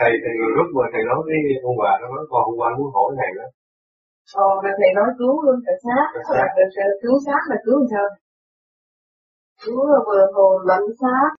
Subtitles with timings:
[0.00, 1.38] thầy thì lúc mà thầy nói với
[1.68, 3.48] ông bà nó nói con hôm qua muốn hỏi thầy đó
[4.46, 6.46] Ờ, mà thầy nói cứu luôn cả xác, là
[7.02, 8.08] cứu xác là cứu làm sao?
[9.62, 11.30] Cứu là vừa hồn lẫn xác.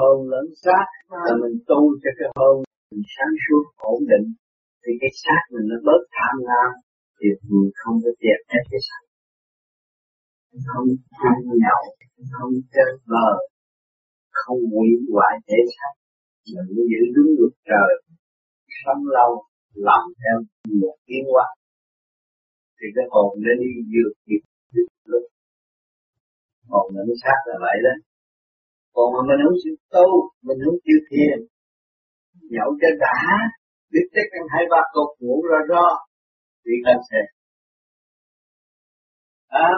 [0.00, 0.86] Hồn lẫn xác
[1.24, 2.54] là mình tu cho cái hồn
[2.90, 4.26] mình sáng suốt ổn định.
[4.82, 6.70] Thì cái xác mình nó bớt tham lam
[7.18, 9.02] thì mình không có dẹp hết cái xác.
[10.70, 10.88] Không
[11.30, 11.82] ăn nhậu
[12.32, 13.28] không chơi bờ
[14.40, 15.92] không hủy hoại thể xác
[16.52, 17.90] mình giữ đúng luật trời.
[18.82, 19.30] Sống lâu
[19.86, 20.36] làm theo
[20.80, 21.46] một tiến hóa.
[22.76, 24.42] Thì cái hồn nó đi vượt kịp
[25.10, 25.24] lúc.
[26.70, 27.94] Hồn nó mới sát là vậy đó.
[28.94, 30.08] Còn mà mình không chịu tu
[30.46, 31.36] mình không chịu thiền.
[32.54, 33.16] Nhậu cho đã
[33.92, 35.86] biết tích ăn hai ba cục ngủ ra ro
[36.64, 37.20] thì cần sẽ.
[39.48, 39.70] À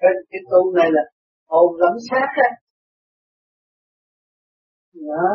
[0.00, 1.02] cái, cái tu này là
[1.48, 2.50] hồn lắm sát á
[4.94, 5.28] đó.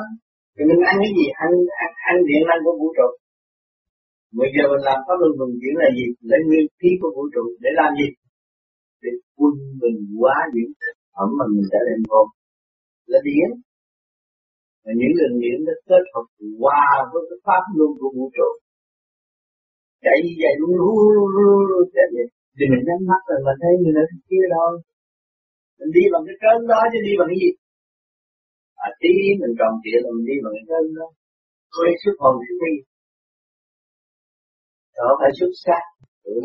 [0.55, 1.26] Thì mình ăn cái gì?
[1.44, 1.52] Ăn
[1.84, 3.09] ăn, ăn điện năng của vũ trụ.
[4.39, 6.06] Bây giờ mình làm pháp luân vận chuyển là gì?
[6.30, 8.08] Lấy nguyên khí của vũ trụ để làm gì?
[9.03, 12.22] Để quân mình quá những thực phẩm mà mình đã đem vô
[13.12, 13.50] là điển.
[14.84, 16.28] Và những đường điện nó kết hợp
[16.62, 18.50] hòa với cái pháp luân của vũ trụ.
[20.03, 22.28] Chạy như vậy luôn luôn luôn chạy vậy.
[22.56, 24.67] Thì mình nhắm mắt rồi mình thấy mình ở kia đâu
[25.80, 27.52] mình đi bằng cái cơn đó chứ đi bằng cái gì?
[28.88, 31.08] À tí mình tròn trịa là mình đi bằng cái cơn đó
[31.75, 32.75] quay xuất hồn xuất đi.
[34.97, 35.83] Đó phải xuất sắc.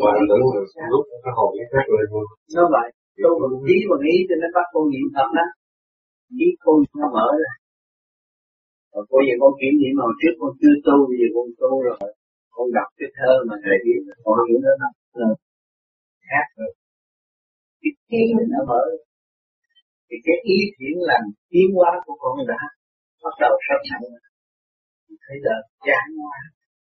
[0.01, 0.43] Mà tưởng
[0.91, 2.25] lúc cái hồn nó khác lên luôn
[2.55, 2.87] nó vậy.
[3.23, 5.47] Tôi mà đi bằng ý cho nó bắt con niệm thật đó.
[6.45, 7.53] Ý con nó mở ra.
[8.93, 11.71] Rồi cô giờ con kiểm nghiệm hồi trước con chưa tu bây giờ con tu
[11.87, 11.99] rồi.
[12.55, 14.73] Con đọc cái thơ mà thầy viết con hiểu nó
[15.19, 15.27] nó
[16.29, 16.71] khác rồi.
[17.81, 18.21] Cái trí
[18.53, 18.81] nó mở
[20.11, 22.61] thì cái ý thiện lành tiến hóa của con đã
[23.23, 24.01] bắt đầu sắp sẵn
[25.23, 26.37] thấy là chán quá.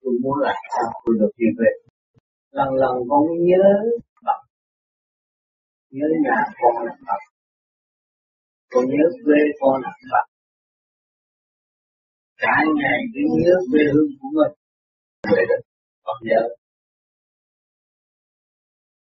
[0.01, 1.73] Tôi muốn làm sao tôi được như vậy.
[2.51, 3.65] Lần lần con nhớ
[4.25, 4.39] Phật.
[5.91, 7.21] Nhớ nhà con là Phật.
[8.71, 10.25] Con nhớ quê con là Phật.
[12.37, 14.53] Cả ngày cứ nhớ quê hương của mình.
[15.31, 15.57] Vậy đó.
[16.05, 16.41] Phật nhớ.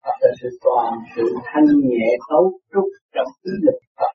[0.06, 4.12] Phật là sự toàn sự thanh nhẹ cấu trúc trong ý lực Phật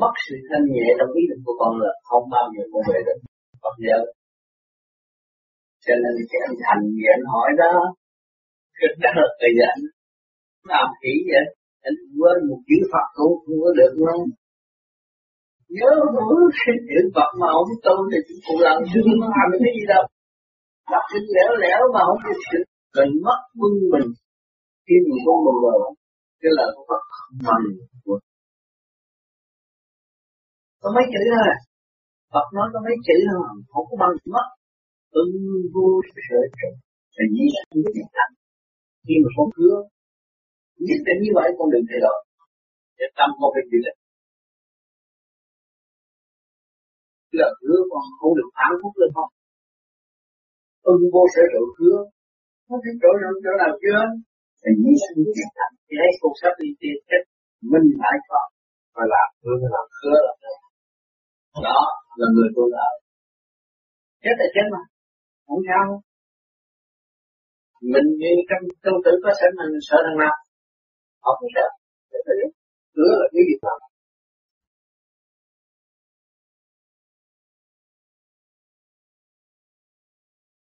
[0.00, 2.98] mất sự thanh nhẹ trong ý lực của con là không bao giờ con về
[3.06, 3.18] được
[3.62, 4.04] Phật giới.
[5.84, 7.74] cho nên cái anh thành gì anh hỏi đó,
[8.78, 9.82] cái đó là thời anh
[10.72, 11.46] làm kỹ vậy
[11.88, 14.20] anh quên một chữ Phật cũng không có được luôn.
[15.76, 19.72] nhớ mỗi cái chữ Phật mà không tu thì cũng làm chứ không làm cái
[19.78, 20.04] gì đâu
[20.92, 22.58] đọc kinh lẻo lẻo mà không biết sự
[22.96, 24.08] rồi mất quân mình.
[24.86, 25.78] Khi mình không bừng rồi
[26.40, 27.64] cái lời của Phật không bằng
[30.82, 31.54] có mấy chữ thôi.
[32.32, 33.42] Phật nói có mấy chữ thôi.
[33.72, 34.46] Không có bằng mất.
[35.20, 35.32] Ưng
[35.74, 35.86] vô
[36.26, 36.70] sở trụ
[37.16, 38.32] là dĩ sanh với nhận thành
[39.06, 39.76] khi mà không hứa,
[40.86, 42.18] nhất định như vậy, con đừng thay đổi
[42.98, 43.98] để tâm con phải chịu định
[47.38, 49.30] là hứa con không được phản phúc lên không
[50.92, 51.98] ưng vô sở trụ hứa
[52.66, 54.00] không biết chỗ nào chỗ nào chưa?
[54.62, 57.24] Thì nghĩ sanh với cái thành thì hãy cuộc sống đi tìm cách
[57.72, 58.42] mình phải có.
[58.94, 59.86] Và làm hứa là làm.
[60.02, 60.32] Hứa là
[61.66, 61.80] đó
[62.18, 62.94] là người tu đạo
[64.22, 64.82] chết là chết mà.
[65.46, 65.84] Không sao
[67.92, 70.36] mình như trong trong tử có sẵn mình sợ thằng nào?
[71.24, 71.66] Không sợ.
[72.96, 73.78] Cửa là cái gì nào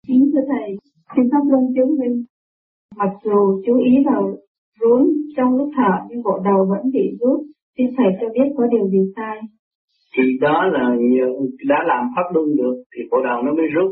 [0.07, 0.69] Kính thưa Thầy,
[1.15, 2.23] xin pháp luân chứng minh,
[2.97, 4.35] mặc dù chú ý vào
[4.79, 5.07] rốn
[5.37, 7.39] trong lúc thở nhưng bộ đầu vẫn bị rút,
[7.77, 9.37] xin Thầy cho biết có điều gì sai.
[10.17, 10.95] Thì đó là
[11.67, 13.91] đã làm pháp luân được thì bộ đầu nó mới rút.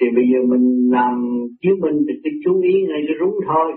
[0.00, 1.14] Thì bây giờ mình làm
[1.62, 3.72] chứng minh thì cứ chú ý ngay cái rúng thôi.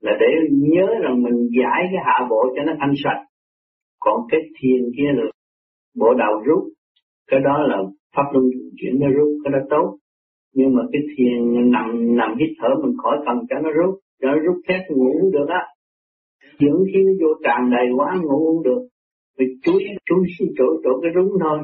[0.00, 3.22] Là để nhớ rằng mình giải cái hạ bộ cho nó thanh sạch.
[4.00, 5.24] Còn cái thiền kia là
[6.00, 6.64] bộ đầu rút.
[7.30, 7.76] Cái đó là
[8.16, 8.44] pháp luân
[8.76, 9.96] chuyển nó rút cái đó tốt
[10.54, 14.28] nhưng mà cái thiền nằm nằm hít thở mình khỏi cần cho nó rút cho
[14.28, 15.62] nó rút thét ngủ cũng được á.
[16.60, 18.88] Dưỡng khí nó vô tràn đầy quá ngủ không được.
[19.38, 21.58] Vì chú ý chú ý chỗ chỗ cái rúng thôi.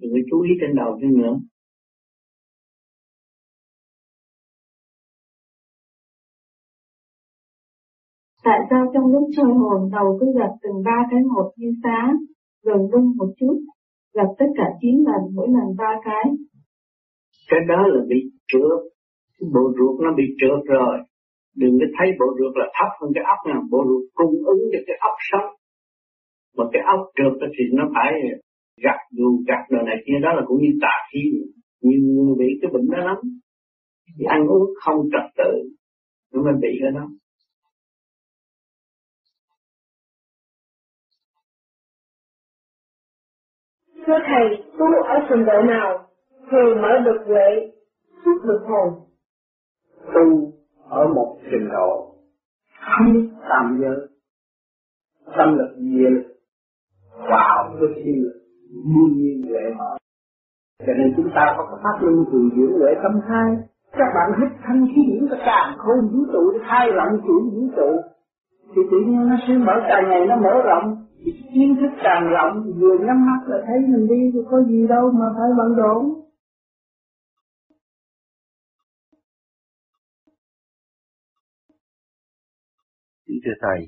[0.00, 1.34] Đừng có chú ý trên đầu chứ nữa.
[8.44, 12.16] Tại sao trong lúc chơi hồn đầu cứ gặp từng ba cái một như sáng,
[12.64, 13.60] rồi rung một chút,
[14.14, 16.24] gặp tất cả chín lần, mỗi lần ba cái.
[17.48, 18.80] Cái đó là bị trượt,
[19.54, 20.98] bộ ruột nó bị trượt rồi.
[21.56, 24.62] Đừng có thấy bộ ruột là thấp hơn cái ốc nha, bộ ruột cung ứng
[24.72, 25.50] cho cái ốc sống.
[26.56, 28.12] Mà cái ốc trượt thì nó phải
[28.84, 30.18] gặt dù gặt đồ này kia.
[30.22, 31.22] Đó là cũng như tà khí.
[31.82, 33.16] Nhiều người bị cái bệnh đó lắm.
[34.18, 35.52] Thì ăn uống không trật tự
[36.32, 37.08] nó mới bị cái đó.
[44.06, 44.46] Thưa Thầy,
[44.78, 46.07] tu ở trình độ nào?
[46.50, 47.72] Thì mở được huệ,
[48.24, 48.88] xuất được hồn?
[50.14, 50.52] Tu
[50.88, 52.14] ở một trình độ
[52.80, 54.08] không tạm giới
[55.36, 56.26] tâm lực diệt
[57.30, 58.40] vào cái thiên lực
[58.84, 59.96] nhiên nhiên huệ mở.
[60.86, 63.56] Cho nên chúng ta có cái pháp luân thường dưỡng huệ tâm thai
[63.92, 67.50] các bạn hít thanh khí điển cái càng không vũ trụ để khai rộng chuyển
[67.54, 67.90] vũ trụ.
[68.74, 70.96] Thì tự nhiên nó sẽ mở càng ngày nó mở rộng.
[71.24, 74.86] Thì kiến thức càng rộng vừa nhắm mắt là thấy mình đi thì có gì
[74.86, 76.17] đâu mà phải bận rộn.
[83.38, 83.80] Kính thưa Thầy,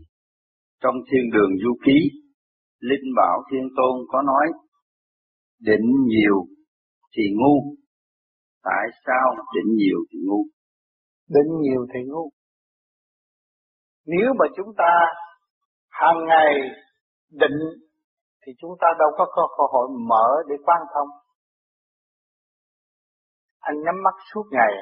[0.82, 1.98] trong thiên đường du ký,
[2.80, 4.46] Linh Bảo Thiên Tôn có nói,
[5.60, 6.36] định nhiều
[7.16, 7.74] thì ngu,
[8.62, 10.42] tại sao định nhiều thì ngu?
[11.28, 12.30] Định nhiều thì ngu.
[14.06, 14.90] Nếu mà chúng ta
[15.88, 16.54] hàng ngày
[17.30, 17.58] định
[18.46, 19.42] thì chúng ta đâu có cơ
[19.72, 21.08] hội mở để quan thông.
[23.60, 24.72] Anh nhắm mắt suốt ngày,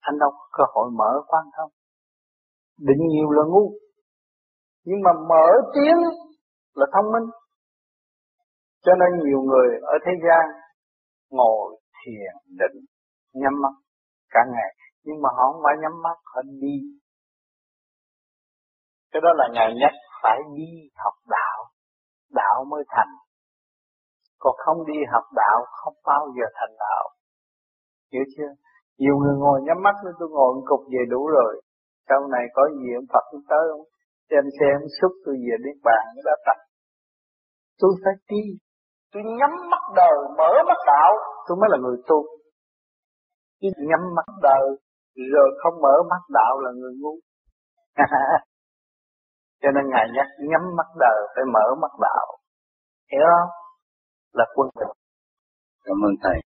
[0.00, 1.75] anh đâu có cơ hội mở quan thông.
[2.78, 3.72] Định nhiều là ngu.
[4.84, 6.00] Nhưng mà mở tiếng
[6.74, 7.30] là thông minh.
[8.84, 10.44] Cho nên nhiều người ở thế gian
[11.30, 12.84] ngồi thiền định,
[13.34, 13.74] nhắm mắt
[14.30, 14.70] cả ngày.
[15.04, 16.76] Nhưng mà họ không phải nhắm mắt, họ đi.
[19.12, 20.70] Cái đó là ngày nhất phải đi
[21.04, 21.58] học đạo.
[22.30, 23.12] Đạo mới thành.
[24.38, 27.08] Còn không đi học đạo, không bao giờ thành đạo.
[28.12, 28.50] Hiểu chưa?
[28.98, 31.62] Nhiều người ngồi nhắm mắt nên tôi ngồi cục về đủ rồi
[32.08, 33.86] sau này có gì ông Phật cũng tới không
[34.30, 36.58] trên xe ông xúc tôi về Niết Bàn đã tập
[37.80, 38.42] tôi phải đi.
[39.12, 41.12] Tôi nhắm mắt đời mở mắt đạo.
[41.48, 42.18] Tôi mới là người tu.
[43.60, 44.64] Chứ nhắm mắt đời
[45.34, 47.14] rồi không mở mắt đạo là người ngu.
[49.62, 52.26] Cho nên ngài nhắc nhắm mắt đời phải mở mắt đạo.
[53.12, 53.50] Hiểu không?
[54.32, 54.86] Là quân tử.
[55.84, 56.40] Cảm ơn thầy.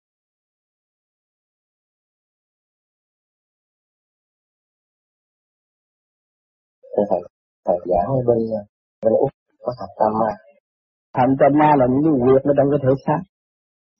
[6.97, 7.21] Thưa thầy
[7.67, 8.61] thầy giảng ở bên ờ,
[9.03, 9.31] bên úc
[9.65, 10.31] có thập tam ma.
[11.17, 13.21] Thành tâm ma là những cái quyệt ở trong cái thể xác.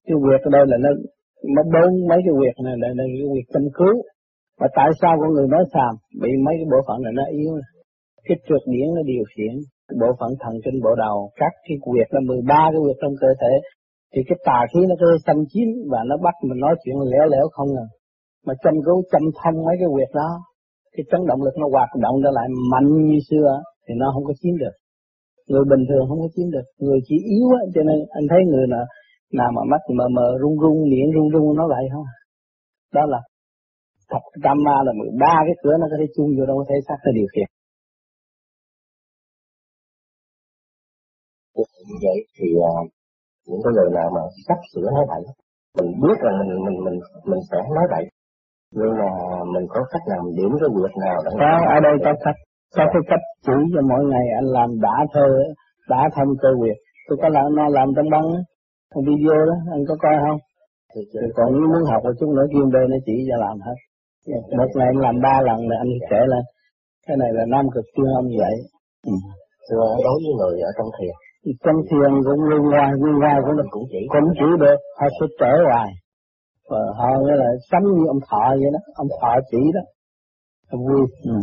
[0.07, 0.91] Cái quyệt ở đây là nó
[1.55, 3.95] nó bốn mấy cái quyệt này là, là cái quyệt tâm cứu
[4.59, 5.94] mà tại sao con người nói xàm?
[6.21, 7.51] Bị mấy cái bộ phận này nó yếu
[8.27, 9.53] cái trượt điển nó điều khiển.
[10.01, 13.29] Bộ phận thần kinh bộ đầu các cái quyệt là 13 cái quyệt trong cơ
[13.41, 13.53] thể.
[14.11, 17.25] Thì cái tà khí nó cứ xâm chiếm và nó bắt mình nói chuyện lẻo
[17.33, 17.88] lẻo không à
[18.45, 20.29] mà chăm cứu chăm thông mấy cái quyệt đó
[20.97, 23.49] cái chấn động lực nó hoạt động trở lại mạnh như xưa
[23.85, 24.75] thì nó không có chiếm được.
[25.49, 26.65] Người bình thường không có chiếm được.
[26.85, 28.81] Người chỉ yếu á cho nên anh thấy người là
[29.39, 32.07] nào mà mắt mờ mờ rung rung miệng rung rung nó vậy không
[32.94, 33.19] đó là
[34.11, 36.75] thập tam ma là 13 cái cửa nó có thể chung vô đâu có thể
[36.88, 37.47] xác nó điều khiển.
[41.88, 42.88] Như vậy thì uh,
[43.47, 45.23] những cái người nào mà sắp sửa nói bậy
[45.77, 46.97] mình biết là mình mình mình
[47.29, 48.03] mình sẽ nói bậy
[48.72, 49.10] nhưng mà
[49.54, 52.40] mình có cách nào mình điểm cái việc nào để có ở đây có cách.
[52.78, 55.28] Có cái cách chỉ cho mỗi ngày anh làm đã thơ
[55.90, 56.78] đã thông cơ quyệt
[57.08, 58.28] tôi có làm nó làm trong băng
[59.08, 60.40] video đó anh có coi không?
[60.95, 61.02] Thì,
[61.36, 63.78] còn nếu muốn học một chút nữa chuyên về nó chỉ cho làm hết.
[64.57, 66.44] Một ngày anh làm ba lần là anh kể lên.
[67.07, 68.56] Cái này là nam cực chuyên âm vậy
[69.07, 69.14] ừ.
[70.06, 71.14] Đối với người ở trong thiền.
[71.66, 75.26] Trong thiền cũng liên quan liên quan mình cũng chỉ cũng chỉ được họ sẽ
[75.40, 75.90] trở hoài
[76.69, 79.81] và họ nghĩa là sống như ông thọ vậy đó ông thọ chỉ đó.
[80.71, 81.07] Vui.
[81.24, 81.38] Ừ.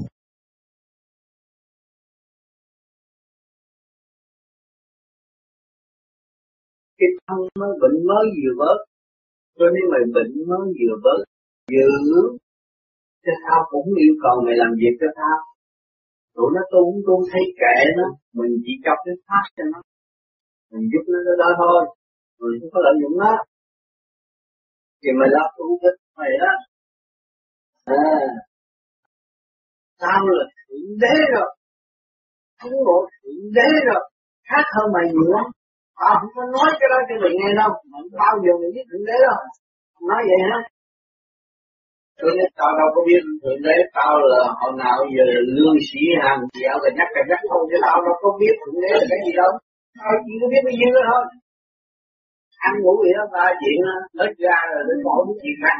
[6.99, 8.79] cái thân mới bệnh mới vừa bớt.
[9.59, 11.21] Cho nên mày bệnh mới vừa bớt.
[11.73, 11.89] Giữ.
[13.25, 15.39] Cho tao cũng yêu cầu mày làm việc cho tao.
[16.37, 18.09] Tụi nó tu cũng tu thấy kệ nó.
[18.39, 19.81] Mình chỉ chọc cái pháp cho nó.
[20.71, 21.81] Mình giúp nó đó thôi.
[22.41, 23.33] Mình không có lợi dụng nó
[25.05, 26.59] thì mày lo tu thích mày đó à.
[30.03, 31.49] Tao là thượng đế rồi.
[32.61, 34.03] Không ngộ thượng đế rồi.
[34.51, 35.47] Khác hơn mày nhiều lắm.
[36.01, 37.71] Tao không có nói cái đó cho mày nghe đâu.
[37.93, 39.39] Mày bao giờ mày biết thượng đế đâu.
[40.09, 40.59] Nói vậy hả?
[42.21, 43.77] Tôi nói tao đâu có biết thượng đế.
[43.99, 45.25] Tao là hồi nào giờ
[45.57, 47.63] lương sĩ hàng dạo là nhắc cái nhắc thôi.
[47.69, 49.53] Chứ tao đâu có biết thượng đế là cái gì đâu.
[49.99, 51.25] Tao chỉ có biết cái gì đó thôi.
[52.69, 53.79] Ăn ngủ gì đó, ba chuyện
[54.21, 55.79] Hết ra rồi đến mỗi cái chuyện khác.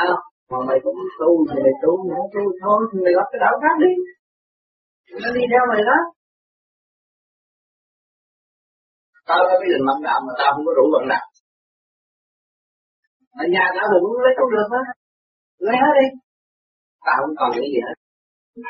[0.00, 0.04] À
[0.50, 3.40] mà mày cũng tu thì mày tu mày không tu thôi, thì mày lập cái
[3.44, 3.92] đạo khác đi.
[5.22, 5.98] Nó đi theo mày đó.
[9.28, 11.26] Tao có biết định mạnh đạo mà tao không có đủ vận đạo
[13.40, 14.86] ở nhà tao cũng lấy không được hết
[15.66, 16.08] lấy hết đi.
[17.04, 17.96] Tao không còn cái gì hết.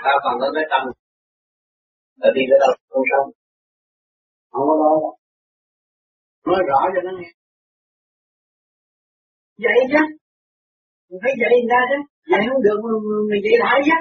[0.04, 0.82] Tao còn có cái tâm
[2.20, 2.72] là đi tới đâu
[3.12, 3.28] không.
[4.50, 5.21] Xong không có đâu
[6.46, 7.30] nói rõ cho nó nghe.
[9.64, 10.02] Vậy chứ.
[11.08, 11.98] Mình phải dạy người ta chứ.
[12.30, 12.78] Dạy không được
[13.30, 13.98] mình dạy lại chứ.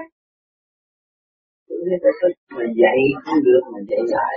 [2.55, 4.33] Mà dạy không được mà dạy lại.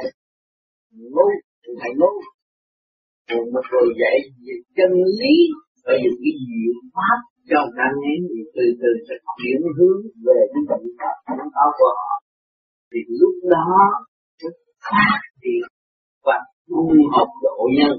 [1.15, 1.29] Ngu,
[1.81, 2.13] thầy ngu.
[3.55, 5.35] Một người dạy về chân lý
[5.85, 7.19] và dùng cái diệu pháp
[7.51, 8.15] cho người ta nghe
[8.57, 12.13] từ từ sẽ chuyển hướng về cái bệnh tật nó có của họ.
[12.91, 13.69] Thì lúc đó
[14.89, 15.65] phát triển
[16.27, 16.37] và
[16.75, 16.83] tu
[17.17, 17.95] học độ nhân.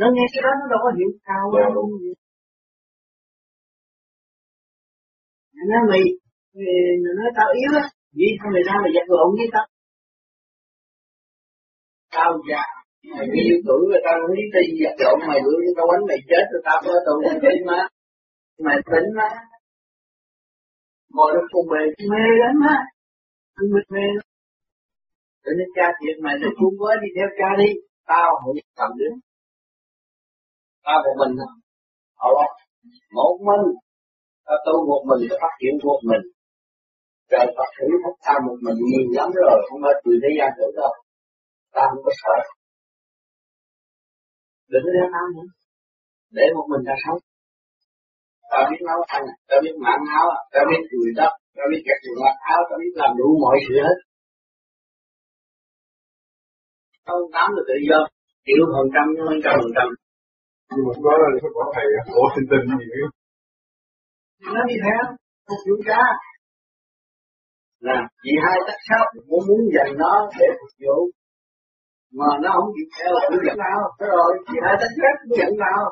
[0.00, 1.88] Nó nghe cái đó nó đâu có hiểu cao đâu
[5.70, 6.02] nó mày
[7.18, 7.84] nói tao yếu á
[8.16, 9.66] vì sao mày ra mày giật lộn với tao.
[12.14, 12.64] Tao già
[13.16, 16.20] mày yêu tuổi người ta không biết đi giật lộn mày bữa tao quánh mày
[16.30, 17.78] chết rồi tao có tụng mày tin mà
[18.66, 19.28] mày tính mà
[21.14, 22.76] ngồi trong cùng bề mê lắm á.
[23.56, 24.06] Không mê mê
[25.44, 27.70] cho nên cha thiệt mày thì chung với đi theo cha đi,
[28.10, 29.16] tao không cầm đứng
[30.84, 31.34] tao một mình
[32.20, 32.28] họ
[33.18, 33.64] một mình.
[34.46, 36.24] Tao tu một mình, tao phát triển một mình.
[37.30, 40.50] Trời Phật thử thách ta một mình nhiều lắm rồi, không phải tùy thế gian
[40.58, 40.92] nữa đâu.
[41.74, 42.36] Ta không có sợ.
[44.70, 45.48] Đừng có đeo nữa.
[46.36, 47.20] Để một mình ta sống.
[48.50, 51.98] Ta biết nấu ăn ta biết mặn áo ta biết cười đất ta biết cắt
[52.04, 53.98] quần áo ta biết làm đủ mọi sự hết
[57.06, 58.00] không tám là tự do.
[58.46, 59.88] Chịu phần trăm nhưng không trăm phần trăm.
[60.70, 61.86] Nhưng mà đó là cái quả thầy
[62.20, 63.08] ủa sinh tinh gì nữa.
[64.54, 65.02] Nó đi theo
[65.48, 66.02] phục vụ cha
[67.88, 70.98] là vì hai tất sát muốn muốn dành nó để phục vụ.
[72.18, 73.80] Mà nó không chịu theo cũng giận nào.
[73.98, 75.82] Thế rồi vì hai tất sát cũng giận nào.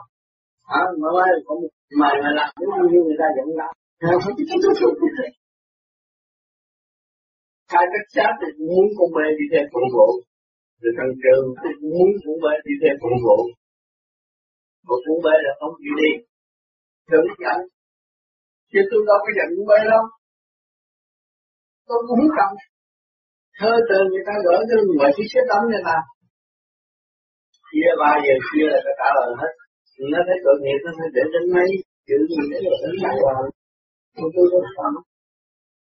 [0.78, 3.73] À mà ơi có một mày mà làm đúng như người ta giận nào.
[7.73, 10.09] Hai tất sát thì cũng muốn con bê đi theo phục vụ
[10.83, 11.45] rồi thằng trường
[11.81, 13.39] cũng muốn cũng bê đi theo phụ vụ.
[14.87, 16.11] Mà cũng bê là không chịu đi.
[17.12, 17.59] Đừng nhận
[18.73, 20.05] chứ tôi đâu có giận cũng bê đâu.
[21.89, 22.53] Tôi cũng cầm, cần.
[23.59, 25.97] Thơ từ người ta gửi cho người chiếc xếp tấm này mà
[27.69, 29.53] chia ba giờ kia là ta trả lời hết.
[30.12, 31.69] Nó thấy tội nghiệp nó phải để đến mấy.
[32.09, 33.47] Chữ gì để rồi đến lại hoàng
[34.17, 34.93] tôi tôi không cần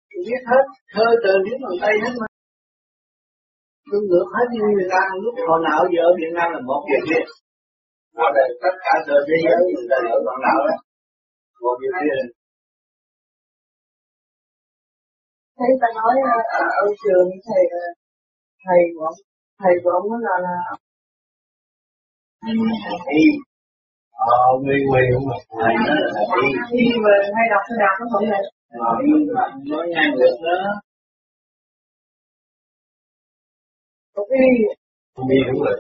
[0.10, 0.66] tôi biết hết.
[0.94, 2.28] Thơ từ viết bằng tay hết mà
[3.94, 6.82] tôi ngược hết như người ta lúc hồi nào giờ ở Việt Nam là một
[6.90, 7.24] giờ kia
[8.26, 10.76] ở đây tất cả giờ thế giới người ta ở bằng nào đó.
[11.64, 12.18] Một giờ kia
[15.58, 16.16] thấy ta nói
[16.60, 17.64] ở, ở trường thầy
[18.66, 19.20] thầy của ông
[19.62, 20.58] thầy của ông là là
[23.08, 23.22] thì
[24.34, 26.48] ờ nguy nguy không mà thầy đó là đi.
[26.72, 28.44] Khi mà hay đọc cái đọc nó không này
[28.80, 28.88] mà
[29.72, 30.58] nói ngang được đó
[34.30, 34.40] cái
[35.30, 35.76] đi đúng rồi.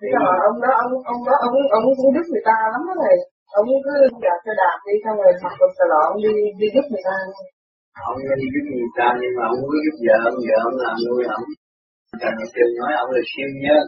[0.00, 2.94] Thế mà ông đó ông ông đó ông ông cũng giúp người ta lắm đó
[3.02, 3.16] thầy.
[3.58, 3.92] Ông cứ
[4.24, 7.16] đạp xe đạp đi xong rồi mặc quần xà lọn đi đi giúp người ta.
[8.10, 10.96] Ông đi giúp người ta nhưng mà ông có giúp vợ ông vợ ông làm
[11.06, 11.46] nuôi ông.
[12.22, 13.84] Thành trường nói ông là siêu nhân.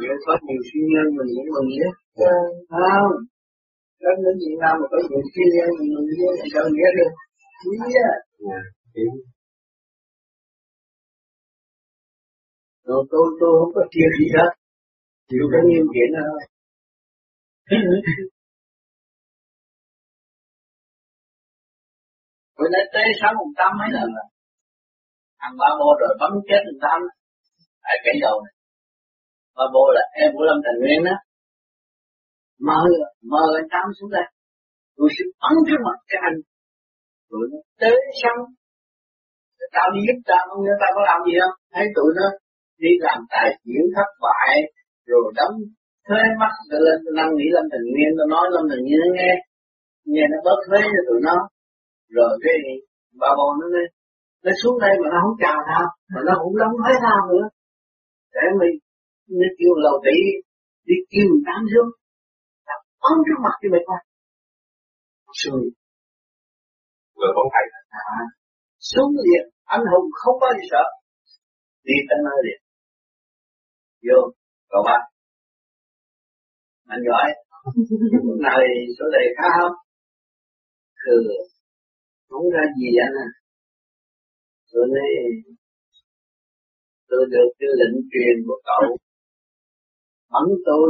[0.00, 1.88] Nếu có nhiều siêu nhân mình cũng mừng chứ
[2.78, 3.14] Không.
[4.02, 7.12] Đến đến Việt Nam mà có nhiều siêu nhân mình mừng chứ Sao nghĩa được.
[7.64, 7.78] Quý
[8.08, 8.10] á
[12.88, 14.50] Rồi tôi tôi không có kia gì hết.
[15.28, 16.40] Tôi có nhiều chuyện thôi.
[22.56, 24.28] Tôi nói tế sáu một trăm mấy lần rồi.
[25.46, 26.98] Ăn ba bô rồi bấm chết một trăm
[27.84, 28.54] Tại cái đầu này?
[29.56, 31.16] Ba bô là em của Lâm Thành Nguyên đó.
[32.66, 32.80] Mơ,
[33.32, 34.26] mơ anh Tám xuống đây.
[34.96, 36.36] Tôi sẽ bắn cái mặt cái anh.
[37.30, 37.90] Tụi nó tế
[38.22, 38.38] xong
[39.76, 41.56] Tao đi giúp tao không nhớ tao có làm gì không?
[41.74, 42.26] Thấy tụi nó
[42.84, 44.52] đi làm tài chuyển thất bại
[45.10, 45.56] Rồi đóng
[46.06, 46.54] thuế mắc
[46.86, 49.32] lên năn nghĩ Lâm Thành Nguyên Tôi nói Lâm Thành Nguyên nó nghe
[50.12, 51.36] Nghe nó bớt thuế cho tụi nó.
[52.16, 52.56] Rồi cái
[53.20, 53.88] bà bồ nó lên
[54.44, 57.46] nó xuống đây mà nó không chào tao mà nó cũng đóng thấy tao nữa.
[58.34, 58.74] Để mình
[59.40, 60.16] nó kêu lầu tỷ
[60.88, 61.90] đi kêu người tám xuống
[62.66, 64.00] tao ôm trước mặt cho mày coi.
[65.40, 65.64] Xuống.
[67.20, 67.64] Rồi con thầy.
[67.88, 68.18] À,
[68.90, 70.84] xuống liền anh hùng không có gì sợ.
[71.88, 72.60] Đi tới nơi liền
[74.06, 74.18] vô
[74.70, 74.98] cậu ba
[76.92, 77.26] anh giỏi
[78.46, 78.66] này
[78.98, 79.76] số đề khá không
[81.02, 81.34] thừa
[82.28, 83.28] không ra gì anh à.
[84.72, 85.10] Tôi nói
[87.08, 88.96] tôi được cái lệnh truyền của cậu
[90.40, 90.88] ấn tôi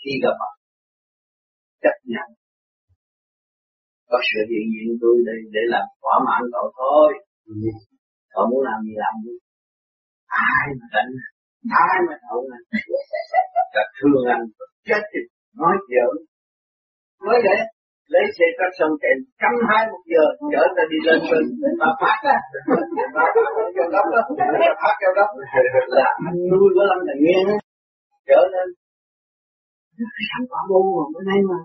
[0.00, 0.52] khi gặp mặt.
[1.82, 2.28] Chấp nhận.
[4.08, 7.08] Có sự hiện diện tôi đây để làm thỏa mãn cậu thôi.
[7.46, 7.52] Ừ.
[8.32, 9.34] cậu muốn làm gì làm đi.
[10.52, 11.12] Ai mà đánh
[11.86, 12.64] ai mà thấu anh
[13.74, 14.44] cả thương anh.
[14.88, 15.20] Chết thì
[15.60, 16.14] nói giỡn.
[17.26, 17.58] Nói vậy,
[18.14, 21.88] lấy xe cắt xong chạy cắm hai một giờ, chở ta đi lên bên mà
[22.00, 22.36] phát á.
[23.76, 24.20] Kêu đốc đó
[24.82, 25.28] phát kêu đốc
[25.96, 27.56] là anh nuôi của lâm là nghe á
[28.28, 28.68] chở lên.
[29.96, 31.58] Cái sáng quả bu mà bữa nay mà.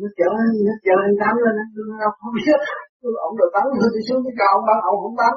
[0.00, 0.28] Nó chở
[0.66, 1.54] nó chở anh tắm lên
[2.00, 2.58] nó không biết
[3.26, 5.34] ông đồ tắm tôi đi xuống cái cầu, ông bắn, ông không tắm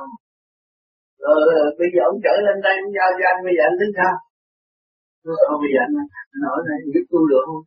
[1.23, 1.39] rồi
[1.79, 4.15] bây giờ ông chở lên đây ông giao cho anh bây giờ anh tính sao
[5.47, 5.93] không bây giờ anh
[6.43, 7.63] nói này giúp tôi được không?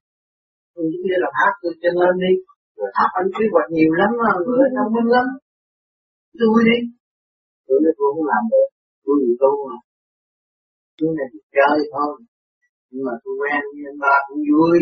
[0.74, 2.32] Tôi như là hát tôi cho lên đi.
[2.96, 5.26] Tháp anh kế hoạch nhiều lắm mà người thông minh lắm.
[6.40, 6.78] Tôi đi.
[7.66, 8.68] Tôi nói tôi không làm được
[9.04, 9.76] tôi gì tu mà.
[10.98, 12.12] Tôi này chơi thôi.
[12.90, 14.78] Nhưng mà tôi quen với anh ba cũng vui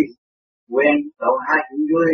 [0.75, 2.13] quen cậu hai cũng vui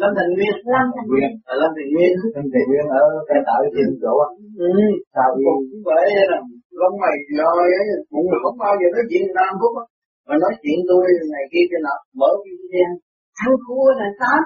[0.00, 0.54] Lâm Thành Nguyên.
[0.74, 1.30] Lâm Thành Nguyên.
[1.52, 2.12] Ở Lâm Thành Nguyên.
[2.34, 4.28] Lâm Thành Nguyên ở cái tại trên chỗ á.
[4.66, 4.70] Ừ.
[5.14, 6.38] sao đi cũng vậy là
[6.80, 9.84] lông mày rồi ấy cũng không bao giờ nói chuyện Nam Phúc á.
[10.26, 11.02] Mà nói chuyện tôi
[11.34, 12.88] này kia cái nọ mở cái video
[13.44, 14.40] ăn thua là tám.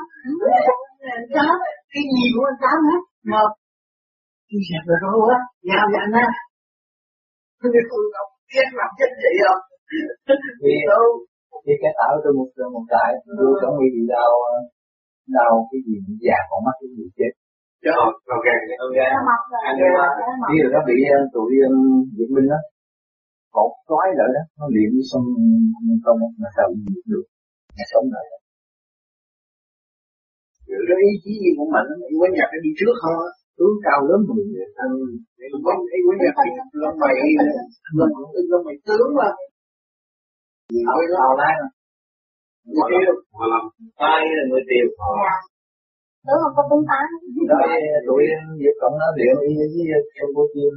[1.04, 1.54] Là tám.
[1.92, 3.40] Cái gì của anh tám hết mà
[4.48, 5.38] tôi dẹp rồi đâu á?
[5.68, 6.28] Giao cho anh á
[7.62, 8.04] tôi không
[8.50, 9.62] biết làm chết vậy không
[10.62, 11.06] thì đâu
[11.64, 14.32] thì cái tạo tôi một một cái tôi chẳng bị bị đau
[15.36, 17.32] đau cái gì bị già con mắt cái gì chết.
[17.82, 18.46] Chứ không ok
[18.86, 18.98] ok
[19.68, 19.76] anh
[20.50, 20.96] đi rồi nó bị
[21.34, 21.50] tụi
[22.16, 22.60] Việt Minh đó
[23.56, 25.26] cột trói lại đó nó đi xong
[26.04, 27.24] không mà sao bị được
[27.76, 28.40] nó sống lại rồi
[30.88, 33.98] cái ý chí gì của mình ý quán nhạc đi trước không á tướng cao
[34.08, 34.88] lớn mười người ừ
[35.64, 36.50] quán ý quán nhạc đi
[36.82, 37.14] lông mày
[37.98, 38.12] lông
[38.50, 39.30] lông mày tướng mà.
[40.86, 41.56] Tào Tào Lan
[42.70, 43.12] người tiêu
[44.12, 45.34] ai là người tiêu dạ.
[46.26, 47.04] Tướng không có tướng tán
[47.50, 47.58] đó
[48.06, 48.22] tụi
[48.60, 50.70] Việt Cộng nó luyện y với Campuchia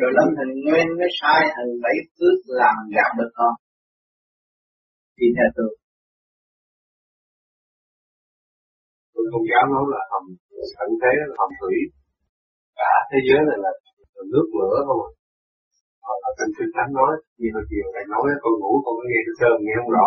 [0.00, 3.52] rồi lâm thành nguyên mới sai thành bảy phước làm gạt được con.
[5.16, 5.70] Thì theo tôi
[9.12, 10.24] tôi không dám nói là hầm
[10.78, 11.76] tận thế là hầm thủy.
[12.78, 13.72] Cả thế giới này là
[14.32, 15.10] nước lửa không à
[16.06, 19.02] hoặc là trên kinh thánh nói như hồi chiều thầy nói con ngủ con có
[19.08, 20.06] nghe cái sơn nghe không rõ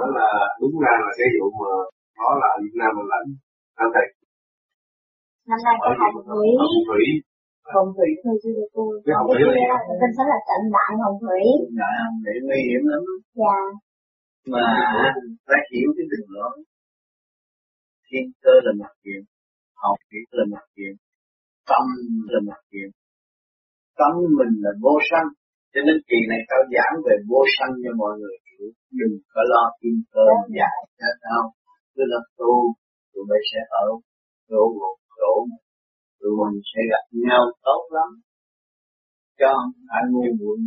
[0.00, 0.28] đó là
[0.60, 1.72] đúng ra là cái vụ mà
[2.18, 3.28] đó là Việt Nam mình lãnh
[3.82, 4.06] anh thầy
[5.50, 6.46] năm nay có hồng thủy.
[6.62, 7.04] Hồng thủy.
[7.74, 8.82] Hồng thủy thôi chứ cô.
[9.04, 11.42] Cái hồng cái thủy là tên sách là trận đại hồng thủy.
[11.80, 13.02] Đại không để nguy hiểm lắm
[13.40, 13.56] dạ.
[14.52, 14.66] Mà
[15.46, 16.54] phải hiểu cái đường lối
[18.06, 19.20] thiên cơ là mặt chuyện
[19.82, 20.94] học thủy là mặt chuyện
[21.70, 21.84] tâm
[22.32, 22.88] là mặt chuyện
[23.98, 25.28] tâm mình là vô sanh.
[25.72, 29.40] Cho nên kỳ này tao giảng về vô sanh cho mọi người hiểu đừng có
[29.52, 30.26] lo thiên cơ
[30.58, 31.44] giải hết đâu
[31.94, 32.54] cứ là tu
[33.12, 33.86] tụi bay sẽ ở
[34.48, 35.32] chỗ một chỗ.
[36.20, 38.10] Tụi mình sẽ gặp nhau tốt lắm.
[39.40, 39.52] Cho
[39.98, 40.58] anh ngu muội.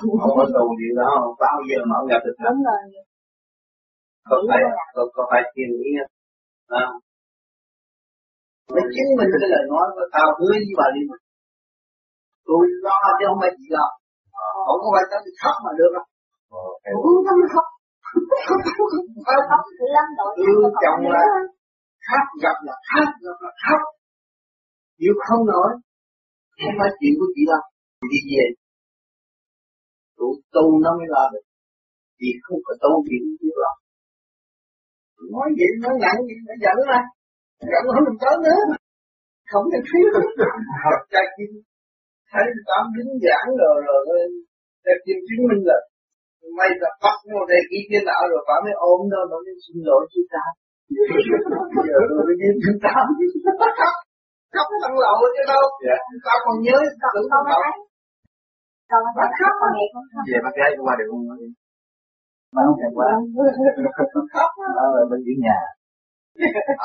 [0.00, 1.10] Không không có tù gì đó.
[1.42, 2.54] Bao giờ mà ông gặp được rồi.
[4.28, 4.60] Có phải
[4.94, 5.90] có, có phải thiên ý
[6.68, 6.92] không?
[8.74, 11.02] Nó chứng minh cái lời nói của tao hứa với bà đi
[12.48, 13.86] tôi lo chứ không phải chị lo
[14.82, 16.06] không phải đi khóc mà được đâu.
[18.46, 18.62] Không
[19.26, 19.64] có khóc
[20.46, 21.22] ừ, chồng là
[22.08, 23.80] khóc gặp là khóc gặp là khóc
[24.98, 25.70] chịu không nổi
[26.60, 27.62] không phải chuyện của chị đâu.
[28.12, 28.44] Đi về.
[30.18, 31.44] Tụi tu nó mới lo được.
[32.20, 33.72] Vì không có tu không biết lo
[35.34, 37.00] nói vậy nó nặng gì nó giận mà.
[37.70, 38.60] Giận không được tới nữa.
[39.50, 40.06] Không thể thiếu
[40.84, 41.50] học cha kim
[42.32, 44.00] thấy tám đứng giảng rồi rồi
[44.84, 45.78] cha kim chứng minh là
[46.58, 49.54] may là bắt nó đây kia kia nào rồi bà mới ôm nó nó mới
[49.64, 50.44] xin lỗi chú ta
[51.88, 52.94] giờ rồi đi chú ta
[54.54, 55.64] khóc thằng lậu chứ đâu?
[56.26, 57.78] Ta còn nhớ còn tưởng con thằng lậu gái.
[58.90, 59.54] Còn con khóc.
[59.60, 60.22] Còn nghe con khóc.
[60.30, 61.24] Về bác gái qua được không
[62.54, 63.08] mà không thèm qua.
[64.34, 64.50] Khóc.
[64.78, 65.58] Đó là bên dưới nhà.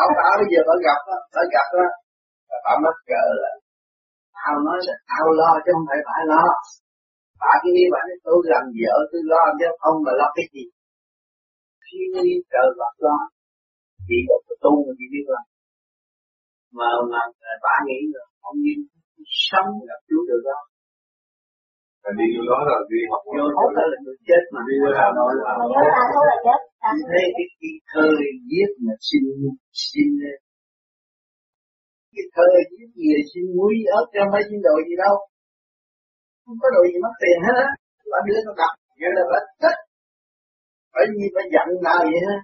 [0.03, 1.88] Ông bà bây giờ bà gặp á bà gặp á
[2.65, 3.51] bà mắc cỡ là
[4.38, 6.43] tao nói là tao lo chứ không phải bà lo.
[7.41, 10.46] Bà cứ nghĩ bà nói tôi làm vợ tôi lo chứ không mà lo cái
[10.54, 10.65] gì.
[11.86, 13.17] Khi đi trời Phật lo.
[14.08, 15.41] Chỉ có cái tu mà chỉ biết lo.
[16.78, 17.22] Mà mà
[17.65, 18.76] bà nghĩ là không như
[19.50, 20.63] sống gặp Chúa được đâu.
[22.04, 24.60] Và đi vô đó là đi học vô đó là tôi chết mà.
[24.69, 25.52] Đi ra nói là
[26.13, 26.60] thấu là chết.
[27.10, 28.06] Thế cái cái cơ
[28.52, 29.24] giết mà xin
[29.84, 30.10] xin
[32.15, 32.45] cái thơ
[32.78, 35.15] giết gì xin muối ớt cho mấy chiến đội gì đâu.
[36.43, 37.69] Không có đội gì mất tiền hết á.
[38.12, 39.78] Bà đưa nó đặt nghĩa là bà thích.
[40.93, 42.38] Bởi vì bà giận nào vậy ha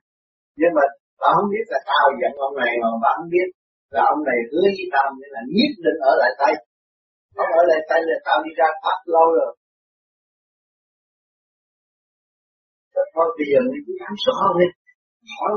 [0.60, 0.84] nhưng mà
[1.22, 3.48] bà không biết là tao giận ông này mà bà không biết
[3.96, 6.54] là ông này hứa với tao nên là nhất định ở lại tay.
[7.36, 9.52] Không ở lại tay là tao đi ra thoát lâu rồi.
[13.16, 14.68] Thôi bây giờ mình cũng dám sợ đi
[15.38, 15.52] hỏi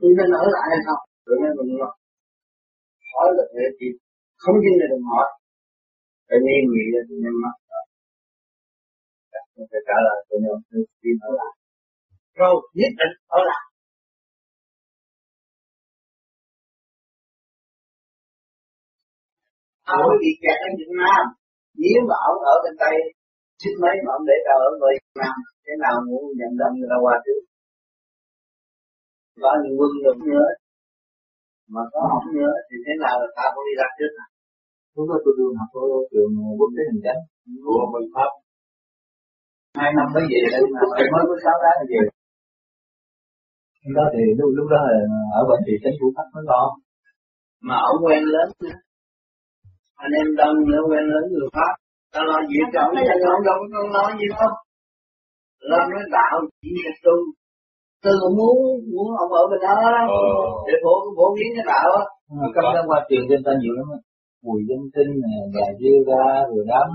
[0.00, 1.02] tôi nên ở lại hay không?
[1.26, 1.70] Rồi nên mình
[3.12, 3.86] hỏi là thế thì
[4.42, 5.28] không tin là đừng hỏi
[6.26, 7.54] phải nhiên nghĩ là tôi nên mất
[9.54, 11.52] tôi phải trả lời tôi nên tôi tin ở lại
[12.40, 13.64] rồi, nhất định ở lại
[19.92, 21.22] ông mới bị kẹt ở Việt Nam,
[21.82, 22.96] nếu mà ông ở bên Tây
[23.60, 26.90] Chứ mấy mà ông để tao ở Việt Nam, Thế nào muốn nhận đồng người
[26.92, 27.40] ta qua trước?
[29.42, 30.48] Có những quân được nữa.
[31.74, 34.26] Mà có không nhớ Thì thế nào là ta cũng đi ra trước à
[34.94, 37.20] Lúc đó tôi đưa học ở trường quốc tế hình chánh
[37.64, 38.30] của mình pháp.
[39.78, 40.80] Hai năm mới về đây mà
[41.14, 42.00] mới có sáu tháng về.
[43.82, 44.96] Lúc đó thì lúc, lúc đó là
[45.38, 46.62] ở bệnh viện chính phủ pháp mới lo
[47.68, 48.76] mà ông quen lớn nữa.
[50.04, 51.72] Anh em đông nữa quen lớn người pháp.
[52.12, 54.50] Ta lo gì cho ông chứ ông đâu có lo gì đâu
[55.70, 57.16] lo nói đạo chỉ là tu
[58.02, 58.56] tôi cũng muốn
[58.92, 60.02] muốn ông ở bên đó đó
[60.66, 62.04] để phổ phổ biến cái đạo á
[62.54, 64.00] trong đó qua truyền trên ta nhiều lắm á
[64.46, 66.88] Bùi Dân Tinh nè, Gà Diêu ra, rồi đám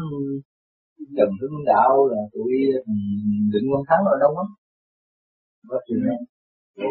[1.18, 2.54] Trần Hướng Đạo là tụi
[3.54, 4.46] Định Quân Thắng ở đâu á.
[5.70, 6.18] Có chuyện đó.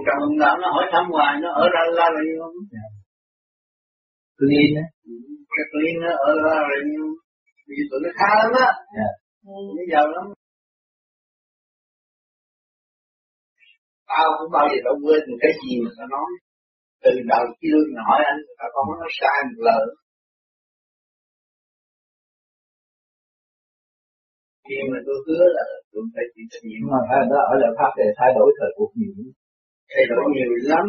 [0.04, 2.54] Trần Hướng Đạo nó hỏi thăm hoài, nó ở ra la rồi không?
[4.38, 4.86] Clean á.
[5.54, 6.80] Cái Clean nó ở ra rồi
[7.68, 8.68] vì tụi nó khá lắm á.
[8.98, 9.08] Dạ.
[9.76, 10.26] Bây giờ lắm.
[14.14, 16.30] Tao cũng bao giờ đâu quên một cái gì mà tao nói.
[17.04, 19.84] Từ đầu khi lương hỏi anh, tao không có nói sai một lời.
[24.68, 26.82] khi mà tôi hứa là tôi phải chịu trách nhiệm.
[26.92, 29.14] Mà phải đó ở lại pháp để thay đổi thời cuộc nhiều.
[29.92, 30.84] Thay đổi nhiều lắm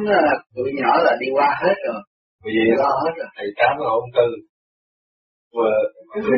[0.56, 2.02] tụi nhỏ là đi qua hết rồi.
[2.44, 3.30] Vì vậy lo hết rồi.
[3.38, 4.28] thầy tám là ông tư.
[5.58, 5.70] Và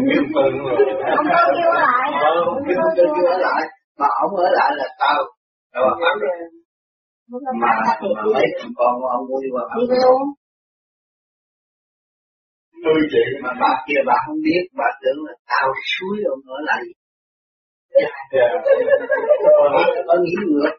[0.10, 0.78] kiếm tư rồi.
[1.20, 2.06] Ông Tư kêu ở lại
[2.52, 3.64] ông kêu tôi kêu ở lại.
[4.00, 5.20] Mà ông ở lại là tao.
[5.74, 5.84] Tao
[7.32, 7.52] mà
[8.16, 10.22] mà mấy thằng con của ông muốn đi qua Đi luôn.
[12.84, 16.60] Tôi chị mà bà kia bà không biết bà tưởng là tao suối ông ở
[16.70, 16.84] lại.
[20.08, 20.76] Có nghĩ ngược.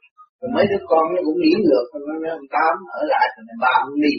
[0.54, 1.86] Mấy đứa con nó cũng nghĩ ngược.
[2.06, 4.14] Nó nói ông tám ở lại thì bà không đi.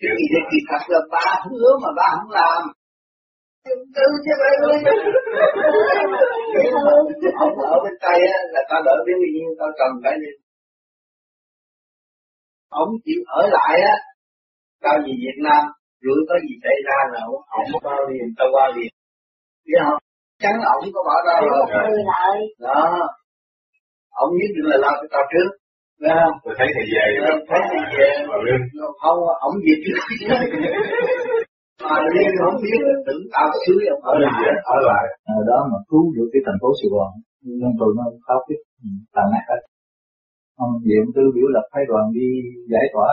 [0.00, 2.62] Chứ gì thế kỳ thật là ba hứa mà ba không làm.
[3.94, 4.78] Tư chứ phải ơi
[7.44, 10.32] ông ở bên tây á là tao đỡ biết bao nhiêu tao cần phải đi
[12.68, 13.96] ông chịu ở lại á
[14.82, 15.62] tao về Việt Nam
[16.04, 18.92] rủi có gì xảy ra là ông ông bao liền tao qua liền.
[19.66, 20.00] Biết không
[20.42, 21.60] chắn ổng có bỏ ra rồi.
[21.90, 22.34] Người lại.
[22.66, 22.78] Đó.
[24.22, 25.48] Ông nhất định là lo cho tao trước.
[26.00, 26.36] Thấy không?
[26.44, 27.06] tôi thấy thầy về.
[27.28, 28.08] Ờ, thấy thì về.
[29.02, 29.98] Không ổng về trước
[31.84, 34.42] mà liên không biết là tưởng tao xứ ông ở lại.
[34.76, 35.04] ở lại.
[35.36, 37.10] Ở đó mà cứu được cái thành phố Sài Gòn
[37.60, 38.60] nên tụi nó khóc biết
[39.14, 39.60] tàn nát hết
[40.64, 42.28] ông Diệm Tư biểu lập phái đoàn đi
[42.72, 43.10] giải tỏa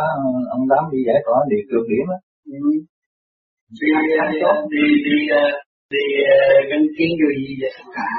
[0.56, 2.18] ông đám đi giải tỏa địa trường điểm á.
[2.64, 2.72] Ừ.
[3.82, 3.90] đi
[4.74, 5.46] đi đi ờ,
[5.94, 6.38] đi ờ,
[6.70, 8.10] gắn kiến vô gì vậy cả.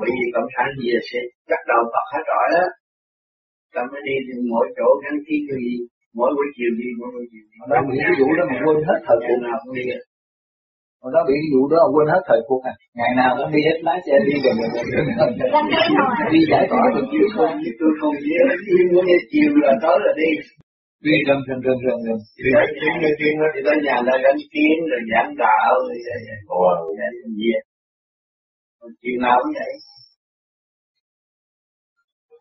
[0.00, 2.66] Bởi vì cộng sản gì sẽ bắt đầu bật hết rồi á
[3.74, 5.76] ta mới đi thì mỗi chỗ gắn kiến vô gì
[6.18, 7.56] mỗi buổi chiều đi mỗi buổi chiều đi.
[7.70, 9.38] Đó bị cái vụ đó mà quên hết thời cuộc.
[9.46, 9.84] nào cũng đi
[11.00, 12.74] mà đó bị vụ đó quên hết thời cuộc à.
[12.98, 15.30] Ngày nào cũng đi hết lái xe đi gần gần gần
[16.32, 19.72] đi giải tỏa được chứ không chứ tôi không nhớ đi mỗi ngày chiều là
[19.82, 20.30] tối là đi.
[21.06, 24.14] Đi gần gần gần gần gần đi kiến gắn kiến đó thì tới nhà là
[24.24, 27.50] gắn kiến rồi giảng đạo rồi vậy vậy rồi vậy gì
[29.02, 29.72] chiều nào cũng vậy.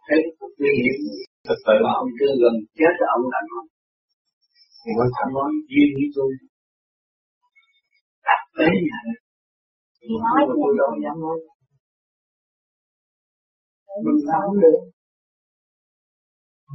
[0.07, 0.95] Thấy cũng nguy hiểm.
[1.47, 1.75] Thực sự.
[1.85, 3.67] Mà ông cứ gần chết là ông làm không
[4.81, 6.29] thì quan trọng nói duyên với tôi
[8.57, 8.99] đặt tới nhà
[10.01, 11.37] Thì nói tôi đâu dám nói
[14.05, 14.79] mình làm không được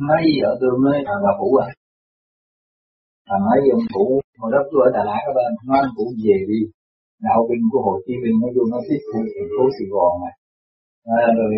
[0.09, 1.69] mấy giờ tôi mới thằng bà phụ à.
[3.29, 4.05] Thằng mấy ông phụ
[4.41, 6.61] hồi đó tôi ở Đà Lạt các bạn nói ông phụ về đi.
[7.27, 10.13] Đạo binh của Hồ Chí Minh nó vô nó tiếp thu thành phố Sài Gòn
[10.23, 10.31] mà.
[11.19, 11.49] À, rồi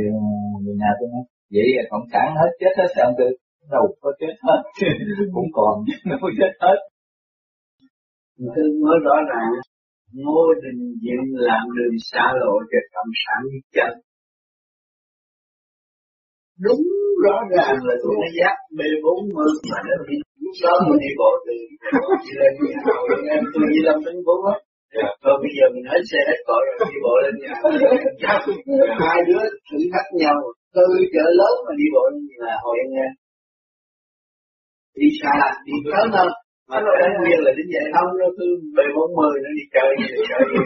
[0.62, 3.28] người nhà tôi nói vậy là cộng sản hết chết hết sao tôi
[3.74, 4.60] đâu có chết hết?
[5.34, 5.74] Cũng còn.
[6.10, 6.78] Đâu chết hết.
[8.54, 9.50] Tôi nói rõ ràng
[10.22, 13.92] Ngô Đình Diệm làm đường xa lộ cho cộng sản đi chân.
[16.64, 16.82] Đúng
[17.24, 21.30] rõ ràng là tôi đã dắt B40 mà nó đi lúc đó mình đi bộ
[21.46, 21.54] từ
[22.24, 24.56] đi lên nhà em tôi đi lâm đến bốn á.
[25.24, 27.52] Rồi bây giờ mình hết xe hết cội rồi đi bộ lên nhà.
[29.04, 30.36] Hai đứa thử thách nhau
[30.74, 32.04] từ chợ lớn mà đi bộ
[32.44, 33.08] là hồi anh nghe.
[35.00, 35.34] Đi xa
[35.66, 36.30] đi sớm hơn
[36.70, 38.46] mà nó đến nguyên là đến vậy không nó cứ
[38.76, 40.58] bề bốn mươi nó đi chơi đi chơi đi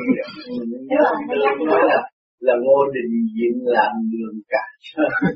[1.71, 1.99] nói là
[2.47, 4.65] là ngô đình diệm làm đường cả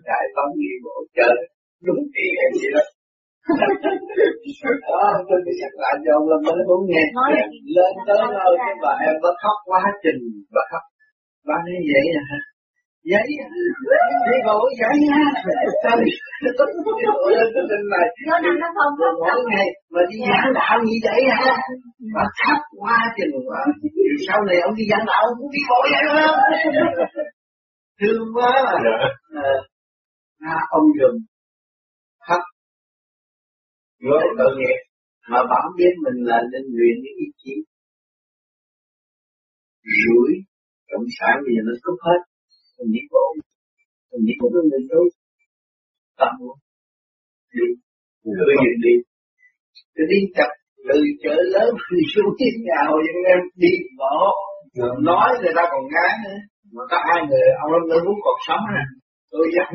[0.09, 1.35] đại tống đi bộ chơi.
[1.87, 2.85] Đúng ý em vậy đó.
[4.88, 7.05] Đó tôi đi nhắc lại cho ông mới muốn nghe
[7.77, 10.20] lên tới nơi cái bà em bắt khóc quá trình.
[10.55, 10.85] Bà khóc
[11.48, 12.40] bà nói vậy à hả
[13.11, 13.27] giấy
[14.29, 15.25] đi bộ giấy ha
[15.83, 16.12] sao đi
[17.07, 19.17] bộ lên cái tin này nó nằm nó không không?
[19.21, 21.53] Mỗi ngày mà đi giảng đạo như vậy hả
[22.15, 23.61] mà khắp quá chừng mà
[24.29, 26.27] sau này ông đi giảng đạo ông cũng đi bộ vậy đó.
[28.01, 28.53] Thương quá
[29.35, 29.51] mà
[30.41, 31.15] à, ông dùm
[32.27, 32.43] khắp
[34.05, 34.79] với tội nghiệp.
[35.31, 37.55] mà bảo biết mình là nên luyện những ý chí.
[40.03, 40.31] Rủi
[40.91, 42.21] cộng sản bây giờ nó cúp hết
[42.83, 43.25] mình biết bộ
[44.11, 45.07] mình biết bộ cái người tốt
[46.21, 46.33] tâm
[47.55, 47.66] đi.
[48.25, 48.95] Cứ nhìn đi.
[49.95, 50.51] Cứ đi chặt
[50.88, 52.31] từ chợ lớn đi xuống
[52.66, 54.16] nhà hồi những em đi bộ
[55.09, 56.38] nói người ta còn ngán nữa.
[56.75, 58.85] Mà có hai người ông lâm nữ muốn còn sống nè
[59.33, 59.73] tôi dám.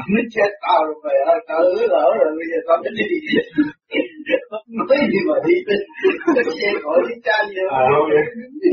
[0.00, 2.92] Ông mới chết tao rồi mày ơi tao hứa lỡ rồi bây giờ tao mới
[2.98, 3.18] đi.
[4.78, 5.80] Nói gì mà đi bên
[6.34, 7.82] cái xe khỏi đi cha gì à,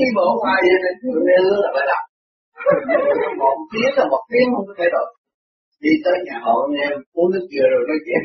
[0.02, 2.04] đi bộ ngoài vậy này tôi nghe hứa là phải làm.
[3.42, 5.08] Một tiếng là một tiếng không có thay đổi.
[5.84, 8.24] Đi tới nhà họ anh em uống nước dừa rồi nói chuyện.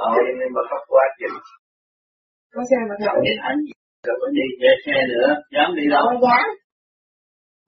[0.00, 1.38] Họ anh em mà khóc quá chừng
[2.56, 2.94] có xe mà
[3.26, 3.58] đến anh
[4.06, 5.28] rồi có đi chạy xe nữa.
[5.54, 6.04] Dám đi đâu?
[6.08, 6.46] Không dám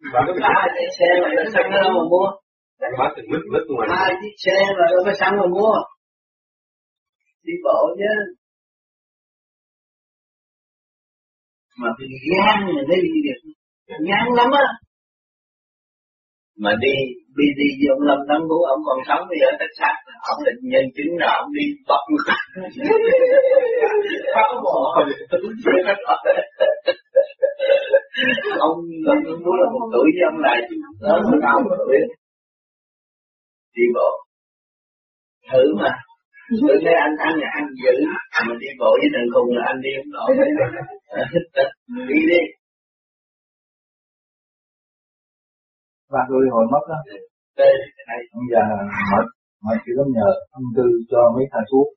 [0.00, 2.28] Lúc đó hai chiếc xe mà nó xăng đâu mà mua.
[2.98, 5.74] Bà từng mít mít ngoài hai chiếc xe mà đâu có xăng mà mua.
[7.42, 8.12] Đi bộ chứ.
[11.80, 13.40] Mà cái gan mà mới đi được.
[14.08, 14.66] Gan lắm á.
[16.62, 16.94] Mà đi
[17.38, 19.94] đi đi ông Lâm Tấn Vũ ông còn sống bây giờ tất sát
[20.30, 22.02] ông định nhân chứng là ông đi bật
[24.34, 25.08] tháo bộ ông
[25.87, 25.98] Lâm
[29.07, 30.59] Tấn Vũ là một tuổi với ông lại
[31.07, 31.98] lớn hơn ông một tuổi
[33.76, 34.11] đi bộ.
[35.50, 35.92] Thử mà.
[36.61, 37.94] Tôi thấy anh ăn là ăn dữ
[38.46, 40.31] mà đi bộ với thằng cùng là anh đi không nổi.
[42.09, 42.42] Đi đi.
[46.12, 46.98] Ba tôi hồi mất đó
[47.59, 47.72] đây
[48.09, 48.64] này ông già
[49.12, 49.26] mất
[49.64, 50.31] mà chỉ có nhờ.
[50.59, 51.88] Ông tư cho mấy thằng thuốc.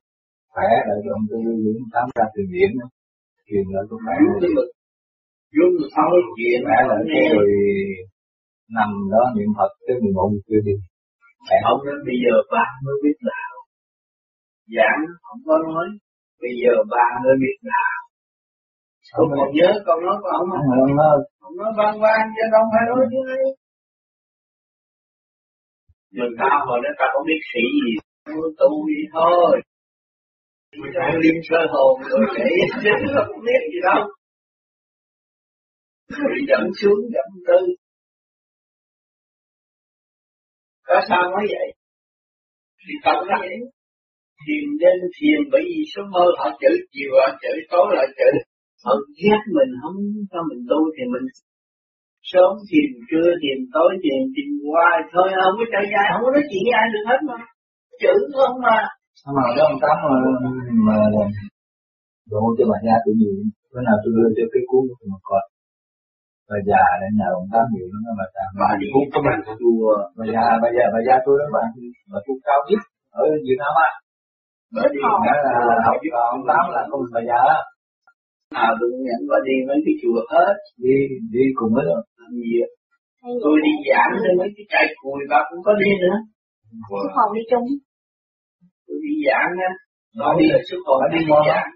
[0.52, 2.70] Khỏe lại ông tư dưỡng tám ra từ điển.
[3.46, 4.14] Truyền lại cho khỏe
[5.56, 7.46] Dung thấu chuyện khỏe lại cái rồi
[8.76, 10.74] nằm đó niệm Phật tới 11 giờ trưa đi.
[11.72, 13.52] Ông nói bây giờ ba mới biết đạo
[14.74, 15.86] Giảng không có nói
[16.42, 18.00] Bây giờ ba mới biết đạo
[19.20, 20.66] Ông còn nhớ câu nói của ông không?
[20.84, 21.16] ông nói.
[21.46, 23.20] Ông nói vang vang chứ đâu phải nói chứ.
[26.14, 27.92] Người ta hồi đó ta không biết sĩ gì
[28.26, 29.52] Tôi tu đi thôi.
[30.80, 32.50] Mình đang liêm sơ hồn rồi để
[32.82, 34.02] chứ không biết gì đâu
[36.08, 37.60] người dẫn xuống dẫn tư
[40.86, 41.68] Có sao nói vậy?
[42.82, 43.58] Thì tập nó vậy
[44.42, 48.30] Thiền nên thiền bởi vì số mơ họ chữ chiều họ chữ tối họ chữ
[48.84, 49.96] Họ ghét mình không
[50.30, 51.26] cho mình tu thì mình
[52.30, 56.30] sớm thiền trưa thiền tối thiền thiền hoài thôi không có chơi dài không có
[56.36, 57.38] nói chuyện với ai được hết mà
[58.02, 58.76] chữ không mà
[59.20, 59.96] Sao mà đó ông Tám
[60.86, 61.24] mà, mà
[62.32, 63.34] độ cho bà gia tự nhiên
[63.70, 65.42] bữa nào tôi đưa cho cái cuốn của mà coi
[66.50, 69.38] bà già để nhờ ông Tám nhiều lắm bà ta bà đi cũng có bạn
[69.60, 71.64] chùa bà già bà già bà già tôi đó bà.
[72.12, 72.80] Bà tu cao nhất
[73.20, 73.90] ở Việt Nam á.
[74.74, 75.34] Bà đi đó
[75.68, 75.98] là học
[76.34, 77.40] ông Tám là con bà già
[78.64, 80.54] à tôi nhận bà đi mấy cái chùa hết.
[80.84, 80.94] Đi
[81.34, 82.52] đi cùng với đó làm gì
[83.44, 86.16] tôi đi giảng lên mấy cái trại cùi bà cũng có đi nữa.
[86.88, 87.66] Chứ còn đi chung.
[88.86, 89.72] Tôi đi giảng á
[90.20, 91.68] nó đi ở xuất còn đi đi giảng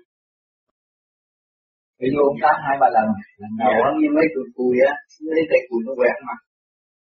[2.14, 3.06] vô ông Tám hai ba lần.
[3.40, 4.92] Lần đầu đầu á như mấy tụi cùi á
[5.34, 6.38] lấy tay cùi nó quẹt mặt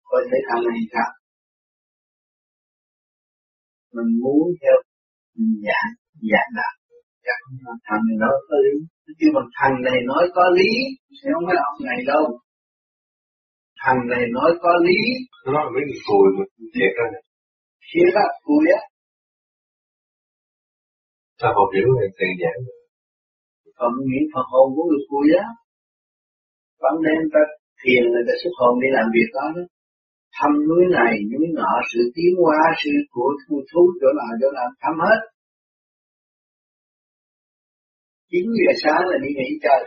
[0.09, 1.09] coi thấy thằng này sao?
[3.95, 4.75] Mình muốn theo
[5.65, 5.91] giảng
[6.31, 6.73] giảng đạo.
[7.25, 7.43] Giảng
[7.87, 8.75] thằng này nói có lý.
[9.19, 10.71] Chứ mà thằng này nói có lý
[11.17, 12.25] thì không phải ông này đâu.
[13.83, 14.99] Thằng này nói có lý.
[15.43, 16.43] Nó nói là mấy người cùi mà
[16.75, 17.23] thiệt ra này
[17.93, 18.81] kia đó cùi á
[21.39, 22.59] sao học hiểu là tiền giảng
[23.77, 25.47] phần nghĩ phần hồn của người cùi á
[26.83, 27.41] vẫn nên ta
[27.81, 29.63] thiền người ta xuất hồn đi làm việc đó đó.
[30.37, 34.49] Thăm núi này, núi nọ, sự tiến hóa, sự của thu thú, chỗ nào chỗ
[34.57, 35.19] nào, thăm hết.
[38.31, 39.81] Chín giờ sáng là đi nghỉ chơi.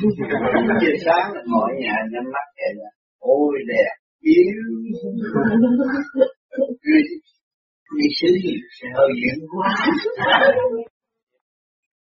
[0.00, 4.62] Chín giờ sáng là ngồi nhà, nhắm mắt vậy là ôi, đẹp, yếu.
[7.98, 8.54] Đi xứ gì?
[8.96, 9.68] Hơi dữ quá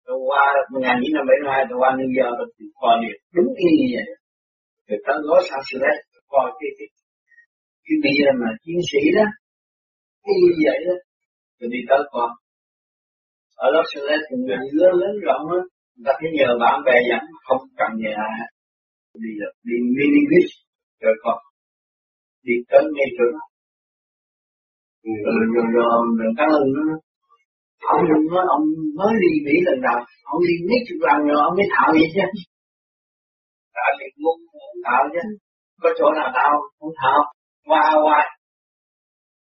[0.07, 2.49] tôi qua một nghìn chín trăm bảy mươi hai, tôi qua New York, tôi
[2.81, 4.09] coi được đúng y như vậy.
[4.87, 5.97] Người ta nói sao sự đấy
[6.35, 6.89] coi cái cái
[7.85, 9.27] cái bia mà chiến sĩ đó
[10.31, 10.97] y như vậy đó.
[11.59, 12.29] Tôi đi tới coi
[13.65, 15.61] ở Los Angeles thì người lớn lớn rộng á
[15.95, 18.47] người ta phải nhờ bạn bè dẫn, không cần nhờ nhà
[19.25, 20.49] đi được, đi mini bus
[21.03, 21.39] rồi còn
[22.47, 23.45] đi tới ngay chỗ đó.
[25.25, 26.83] Rồi rồi rồi rồi cảm ơn nó
[27.93, 28.65] ông nói ông
[28.99, 29.99] mới đi Mỹ lần nào.
[30.33, 32.25] Ông đi mấy chục lần rồi ông mới thạo vậy chứ.
[33.75, 34.37] Thạo thì muốn
[34.87, 35.23] thạo chứ.
[35.83, 36.53] Có chỗ nào thạo?
[36.79, 37.21] Không thạo.
[37.69, 38.21] Qua qua.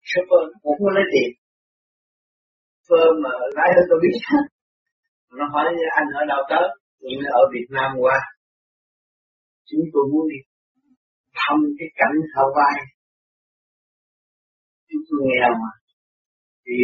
[0.08, 1.30] Shopper cũng có lấy tiền.
[2.88, 4.16] Phơ mà lái hết tôi biết
[5.38, 5.64] nó hỏi
[5.98, 6.66] anh ở đâu tới?
[7.00, 8.18] Nhưng ở Việt Nam qua.
[9.68, 10.38] Chúng tôi muốn đi
[11.38, 12.84] thăm cái cảnh Hawaii.
[14.88, 15.70] Chúng tôi nghèo mà.
[16.66, 16.74] Thì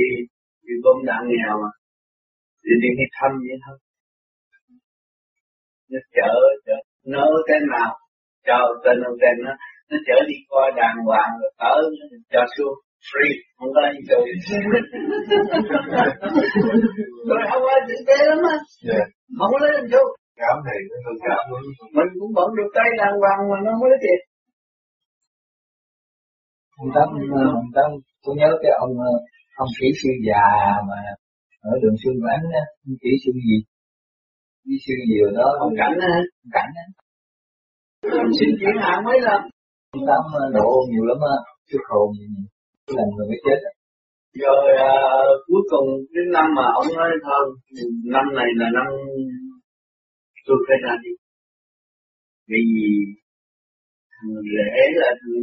[0.68, 1.70] vì bom đạn nghèo mà.
[2.64, 3.76] Thì đi đi thăm vậy thôi.
[5.90, 6.32] Nó chở
[6.66, 6.76] chở
[7.14, 7.90] nó cái nào?
[8.46, 9.52] Cho tên ông tên nó.
[9.90, 11.80] Nó chở đi coi đàng hoàng rồi tới
[12.32, 12.76] cho xuống.
[13.08, 14.20] Free không có gì chơi
[17.28, 18.56] rồi không ai tử tế lắm á.
[18.88, 19.06] Yeah.
[19.38, 20.02] không có lấy làm chú
[20.40, 21.42] cảm thì nó cảm
[21.96, 24.20] mình cũng vẫn được tay đàng hoàng mà nó không có lấy tiền
[26.82, 27.08] ông tám
[27.56, 27.88] ông tám
[28.24, 28.92] tôi nhớ cái ông
[29.62, 30.46] ông kỹ sư già
[30.88, 30.98] mà
[31.70, 32.64] ở đường Xuân Quán á
[33.02, 33.56] kỹ sư gì?
[34.64, 35.48] Kỹ sư gì rồi đó?
[35.64, 36.12] Ông cảnh á
[36.56, 36.86] cảnh á.
[38.38, 39.40] Xin chuyển hạn mấy lần
[39.94, 40.22] ông tám
[40.56, 41.36] độ nhiều lắm á
[41.70, 42.08] sức hồn
[42.86, 43.60] cái lần người mới chết
[44.44, 44.94] rồi à,
[45.46, 47.42] cuối cùng đến năm mà ông nói thôi
[48.14, 48.86] năm này là năm
[50.46, 51.10] tôi phải ra đi.
[52.50, 52.62] Vì
[54.12, 55.36] thằng lễ là thằng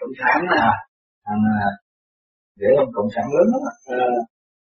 [0.00, 0.70] cộng sản à
[1.26, 1.42] thằng
[2.60, 3.62] để ông cộng sản lớn lắm
[3.98, 4.02] à,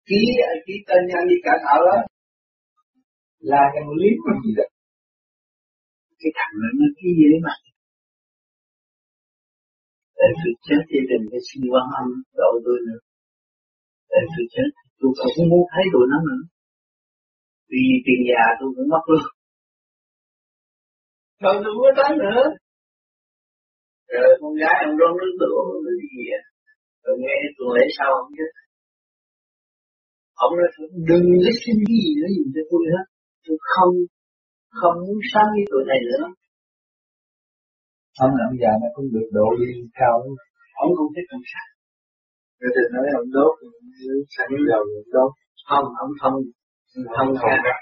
[0.08, 0.20] ký
[0.66, 1.98] ký tên anh đi cả thảo đó.
[3.52, 4.68] Là cái lý cái gì đó.
[6.20, 7.56] Cái thằng đó nó ký đấy mà.
[10.18, 12.08] Để tôi chết thì đừng có xin quan âm
[12.42, 13.02] độ tôi nữa.
[14.12, 14.68] Để tôi chết
[15.00, 16.42] tôi không muốn thấy tụi nó nữa.
[17.72, 19.26] Vì tiền già tôi cũng mất luôn.
[21.44, 22.42] Rồi tôi không có tới nữa.
[24.14, 26.44] Rồi con gái ông rong nước tựa cái gì à
[27.04, 28.52] rồi nghe tuần lễ sau ông chết
[30.46, 30.70] ông nói
[31.10, 33.06] đừng có xin gì nữa gì cho tôi hết.
[33.46, 33.94] Tôi không
[34.80, 36.24] không muốn sống với tụi này nữa.
[38.26, 40.16] Ông là ông già nó cũng được độ đi cao.
[40.84, 41.68] Ông không thích cộng sản
[42.60, 43.54] Người ta nói ông đốt
[44.36, 44.84] sẵn dầu
[45.16, 45.32] đốt.
[45.70, 46.38] Không ông thông
[47.16, 47.76] thông không ca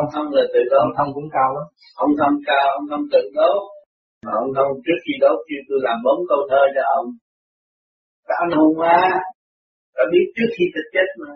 [0.00, 1.66] ông thông là tự ông thông cũng cao lắm.
[2.04, 3.60] Ông thông cao ông thông tự đốt.
[4.24, 7.06] Mà ông thông trước khi đốt kêu tôi làm bốn câu thơ cho ông
[8.28, 8.96] các anh hùng mà
[9.96, 11.32] đã biết trước khi thực chết mà.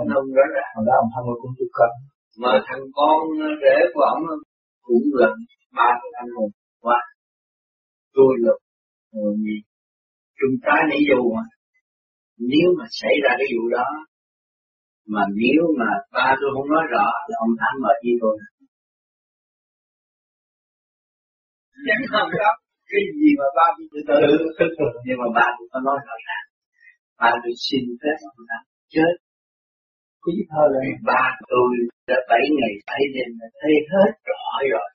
[0.00, 1.92] Anh hùng rõ ràng hồi đó ông thông cũng chịu cân.
[2.42, 3.18] Mà thằng con
[3.62, 4.22] rể của ông
[4.86, 5.28] cũng là
[5.76, 6.52] ba thằng anh hùng.
[6.84, 6.98] Quá.
[8.16, 8.52] Tôi là
[9.12, 9.56] người gì
[10.38, 11.46] trung tá nãy dù mà.
[12.52, 13.88] Nếu mà xảy ra cái vụ đó
[15.14, 18.36] mà nếu mà ba tôi không nói rõ là ông thắng mời với tôi.
[21.86, 22.52] Chẳng không đó
[22.90, 24.18] cái gì mà ba tôi từ từ
[25.06, 26.46] nhưng mà ba tôi có nói rõ ràng
[27.20, 29.12] ba tôi xin phép ông thắng chết.
[30.24, 31.70] Gì thơ là ba tôi
[32.08, 34.88] đã bảy ngày bảy đêm là thấy hết rõ rồi.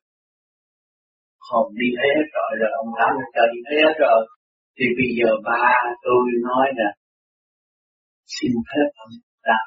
[1.48, 4.22] Hồn đi thấy hết rồi rồi ông thắng cho đi thấy hết rồi.
[4.78, 5.68] Thì bây giờ ba
[6.06, 6.90] tôi nói là
[8.36, 9.14] xin phép ông
[9.48, 9.60] ta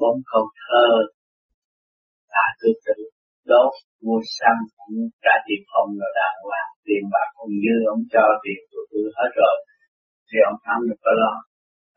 [0.00, 0.88] bốn câu thơ.
[2.60, 2.94] Tôi tự
[3.50, 3.70] đốt
[4.04, 6.70] mua xăng cũng trả tiền phòng rồi đàng hoàng.
[6.86, 9.56] Tiền bạc cũng như ông cho tiền của tôi hết rồi.
[10.28, 11.34] Thì ông thắng được có lo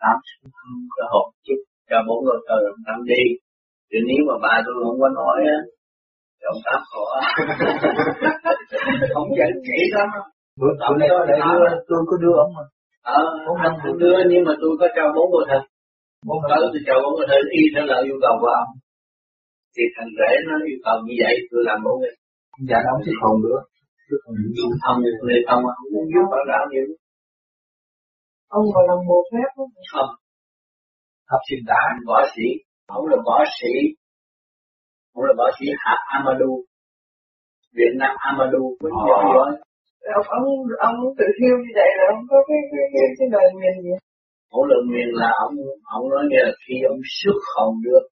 [0.01, 0.15] tám
[0.57, 1.59] không có hộp chút
[1.89, 3.23] cho bốn câu thơ ông thắng đi.
[3.89, 5.57] Thì nếu mà ba tôi không có nói á
[6.37, 7.03] thì ông tám khổ
[9.21, 10.09] ông giận kỹ lắm.
[10.59, 12.65] Bữa nay có để đưa tôi có đưa ông mà.
[13.17, 13.21] Ờ
[13.65, 15.59] anh không đưa nhưng mà tôi có cho bốn câu thơ
[16.27, 18.71] bốn tới tôi cho bốn câu thơ y theo lời yêu cầu của ông
[19.73, 22.13] thì thằng rể nó yêu cầu như vậy tôi làm bốn cái
[22.69, 23.59] dạ nó không thích hồn nữa.
[24.07, 26.87] Thích hồn nữa ông thông người thông không muốn giúp bảo đạo nhiều
[28.57, 29.71] ông còn làm bộ phép không?
[29.93, 30.11] Không.
[31.31, 32.47] Học sinh đã anh võ sĩ.
[32.97, 33.73] Ông là võ sĩ.
[35.15, 36.53] Ông là võ sĩ hạ Amadou
[37.77, 39.51] Việt Nam Amadou cũng giỏi giỏi
[40.17, 40.45] ông ông
[40.87, 43.95] ông tự thiêu như vậy là ông có cái cái cái, cái lời nguyền gì?
[44.51, 45.53] Mỗi lần miền là ông
[45.97, 48.03] ông nói nghe là khi ông xuất hồn được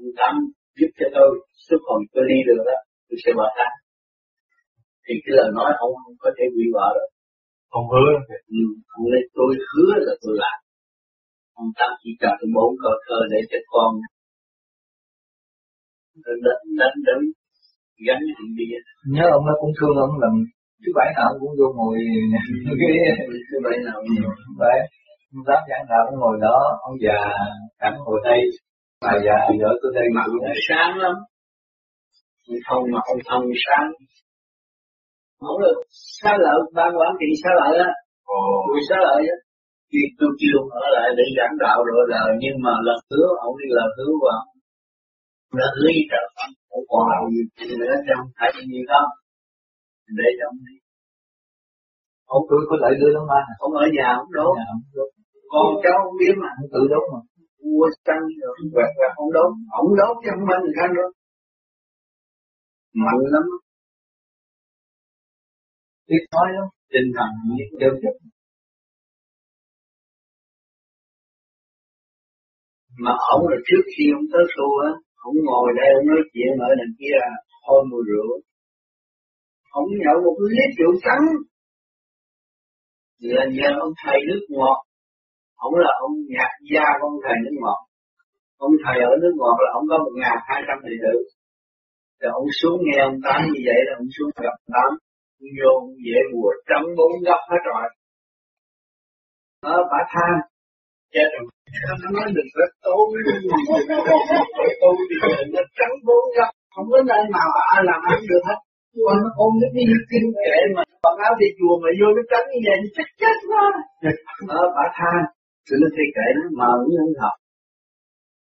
[0.00, 0.34] ông tâm
[0.78, 1.30] giúp cho tôi
[1.66, 2.78] xuất hồn tôi đi được đó
[3.08, 3.68] tôi sẽ bỏ ta
[5.04, 7.08] thì cái lời nói ông không có thể hủy bỏ được.
[7.78, 8.10] Ông hứa
[8.58, 8.62] ừ,
[8.96, 10.58] ông nói tôi hứa là tôi làm.
[11.60, 13.90] Ông tâm chỉ cho tôi bốn câu thơ để cho con
[16.24, 16.38] đến
[16.78, 17.20] đến đến
[18.06, 18.66] gắn chuyện đi
[19.14, 20.34] nhớ ông nó cũng thương ông lần
[20.82, 21.96] thứ bảy nào cũng vô ngồi.
[22.80, 22.92] Cái
[23.48, 24.30] thứ bảy nào nhiều
[24.62, 24.78] vậy
[25.34, 27.20] ông dám giảng nào cũng ngồi đó ông già
[27.82, 28.40] cảnh ngồi đây
[29.04, 31.14] bà già vợ tôi đây mặt nó sáng lắm.
[32.48, 33.88] Ông thông mà ông thông sáng.
[35.40, 35.76] Không được.
[36.18, 37.90] Xá lợi ban quản trị xá lợi á.
[38.68, 39.36] Tôi xá lợi á.
[39.90, 43.54] Khi tôi kêu ở lại để giảng đạo rồi là nhưng mà lần hứa ông
[43.60, 44.40] đi lần hứa vào
[45.58, 46.24] nó hứa gì trời
[46.76, 49.10] ông còn làm gì nữa trong phải gì không
[50.18, 50.76] để cho ông đi.
[52.36, 54.52] Ông tôi có lợi đưa lắm ba ông ở nhà ông đốt.
[54.58, 55.08] Nhà ông đốt.
[55.52, 57.20] Con cháu không biết mà ông tự đốt mà
[57.64, 59.50] mua xăng rồi quẹt quẹt ông đốt
[59.80, 61.10] ông đốt chứ không phải người khác đốt
[63.04, 63.46] mạnh lắm.
[66.08, 66.66] Biết nói lắm.
[66.92, 68.14] Tinh thần biết đều chất
[73.04, 74.90] mà ông là trước khi ông tới tu á,
[75.28, 77.32] ông ngồi đây, ông nói chuyện ở đằng kia là
[77.64, 78.28] thôi mùi rượu.
[79.80, 81.24] Ông nhậu một lít rượu trắng.
[83.18, 84.78] Là nhờ ông thầy nước ngọt
[85.66, 87.80] ông là ông nhạc gia của ông thầy nước ngọt.
[88.66, 91.14] Ông thầy ở nước ngọt là ông có một ngàn hai trăm đệ tử.
[92.20, 94.90] Rồi ông xuống nghe ông tám như vậy là ông xuống gặp tám.
[95.58, 95.72] Vô
[96.04, 97.84] dễ mùa trăm bốn góc hết rồi.
[99.60, 100.32] Ờ, ở bả than
[101.14, 101.44] chết dạ, rồi.
[102.02, 103.04] Nó nói đừng có tối
[104.80, 105.16] tôi thì
[105.54, 106.50] nó trắng bốn góc.
[106.74, 108.58] Không có nơi nào ai làm ăn được hết.
[109.06, 110.82] Còn nó ôm nó đi kinh kệ mà.
[111.04, 113.64] Bằng áo đi chùa mà vô nó trắng như vậy thì chắc chết quá.
[114.48, 115.20] Ờ, ở bả than
[115.66, 117.36] rồi nó thấy kệ nó mờ nó không học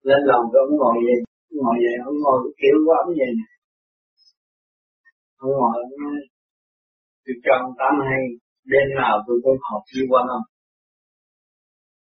[0.07, 1.17] lên lòng rồi ông ngồi vậy
[1.61, 3.47] ngồi vậy ông ngồi kiểu của ông vậy nè.
[5.43, 6.17] Ông ngồi ông nói
[7.23, 8.21] tôi cho ông tám hay
[8.71, 10.41] đêm nào tôi cũng học đi qua âm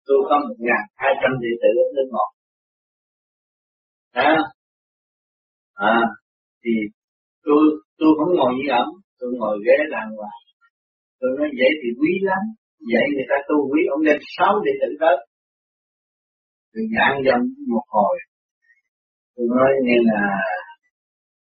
[0.07, 2.29] tôi có một ngàn hai trăm đệ tử ở nước ngọt.
[4.27, 4.33] À,
[5.73, 5.95] à
[6.63, 6.71] thì
[7.45, 7.61] tôi
[7.99, 8.87] tôi không ngồi như ẩm
[9.19, 10.39] tôi ngồi ghế đàng hoàng.
[11.19, 12.43] Tôi nói vậy thì quý lắm
[12.91, 15.15] vậy người ta tu quý ông đem sáu đệ tử tới
[16.75, 17.41] tôi giảng dâm
[17.73, 18.15] một hồi.
[19.35, 20.21] Tôi nói nghe là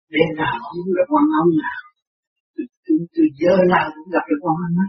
[0.09, 1.81] đêm nào cũng gặp quan âm nào.
[2.55, 4.87] Tôi, tôi, giờ nào cũng gặp được quan âm á.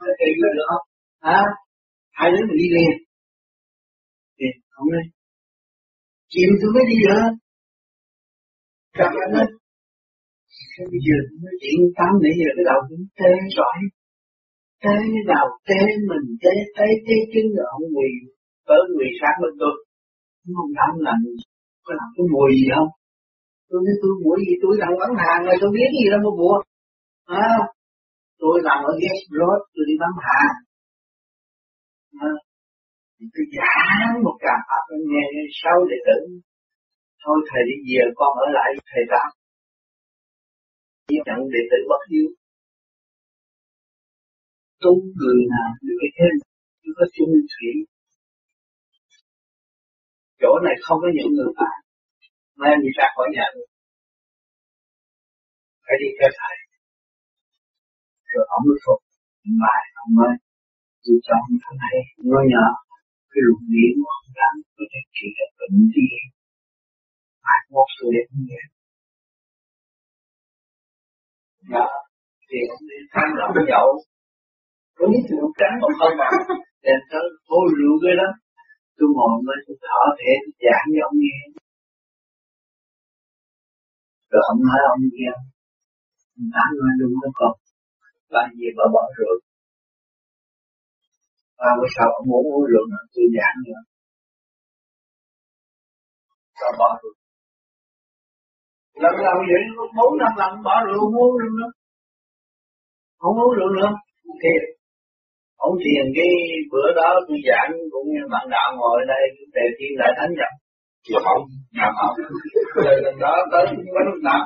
[0.00, 0.86] Nói kỳ có được không?
[1.26, 1.40] Hả?
[2.18, 2.94] Hai đứa mình đi liền.
[4.38, 4.46] Thì
[4.80, 5.02] ông nói
[6.32, 7.22] chiều tôi mới đi nữa
[8.98, 9.59] gặp anh ấy
[10.92, 13.76] bây giờ mới chuyện tám nãy giờ cái đầu cũng tê rồi.
[14.82, 14.96] Tê
[15.32, 15.80] đầu tê
[16.10, 18.10] mình tê tê tê chân rồi ông quỳ
[18.68, 19.74] tới quỳ sát bên tôi.
[20.56, 21.18] Không làm làm
[21.84, 22.90] có làm cái mùi gì không?
[23.68, 24.54] Tôi nói tôi mùi gì?
[24.62, 26.60] Tôi làm bán hàng rồi tôi biết gì đâu mà buồn.
[27.44, 27.50] À,
[28.42, 30.56] tôi làm ở guest road tôi đi bán hàng.
[32.26, 32.32] À,
[33.34, 35.24] tôi giảng một cả pháp nghe
[35.62, 36.18] sau để tử
[37.24, 39.30] thôi thầy đi về con ở lại thầy làm
[41.26, 42.28] nhận đệ tử bất hiếu.
[44.82, 46.34] Tu người nào được thêm
[46.82, 47.72] chưa có chung thủy.
[50.40, 51.78] Chỗ này không có những người bạn
[52.62, 53.68] nên đi ra khỏi nhà được.
[55.84, 56.56] Phải đi theo thầy.
[58.32, 59.00] Rồi ông mới phục
[59.64, 60.34] bài ông mới,
[61.02, 61.96] tôi cho ông thằng hay
[62.30, 62.66] nói nhờ,
[63.30, 66.06] cái luồng điển của ông đang có thể trị được bệnh đi
[67.44, 68.44] mai một sự đẹp như
[71.74, 71.86] đó
[72.48, 73.88] thì ông đi tham lòng nhậu
[74.96, 76.14] có những rượu trắng mà không?
[76.20, 76.28] Mà
[76.84, 78.28] đèn tới hôi rượu cái đó
[78.96, 81.38] tôi ngồi mới tôi thở thể tôi giảng cho ông nghe.
[84.30, 85.30] Rồi ông nói ông nghe.
[86.38, 86.48] Ông
[86.80, 87.52] nói đúng đó con.
[88.32, 89.34] Ba gì bà bỏ rượu.
[91.58, 93.80] Ba bữa sau ông muốn uống rượu nữa, tôi giảng nữa
[96.60, 97.14] rồi bỏ rượu
[99.02, 99.62] lần lần vậy?
[99.96, 101.70] Bốn năm lần bỏ rượu không uống rượu nữa.
[103.20, 103.90] Không uống rượu nữa.
[104.42, 104.52] Thì
[105.66, 106.30] ông thiền cái
[106.72, 109.22] bữa đó tôi giảng cũng như bạn đạo ngồi đây
[109.56, 110.52] đề thiên đại thánh nhập
[111.10, 111.42] nhập ông
[111.76, 112.16] nhập ông
[112.74, 114.42] từ lần đó tới mấy lúc nào?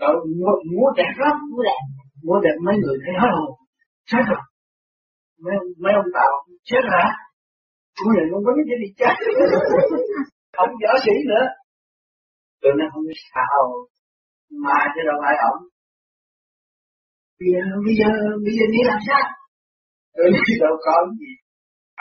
[0.00, 0.14] Rồi
[0.72, 1.36] múa đẹp lắm.
[1.50, 1.80] Múa đẹp.
[2.24, 3.50] Múa đẹp mấy người thấy hết hồn.
[4.10, 4.42] Chết rồi.
[5.44, 6.32] Mấy mấy ông tạo
[6.64, 7.04] chết hả?
[8.04, 9.14] Múa này không có cái gì chết.
[10.56, 11.44] Không võ sĩ nữa
[12.60, 13.60] tôi nói không biết sao
[14.64, 15.62] mà chứ đâu phải ổng.
[17.38, 18.08] Bây giờ bây giờ
[18.44, 19.24] bây giờ đi làm sao?
[20.16, 21.32] Tôi nói đâu có gì.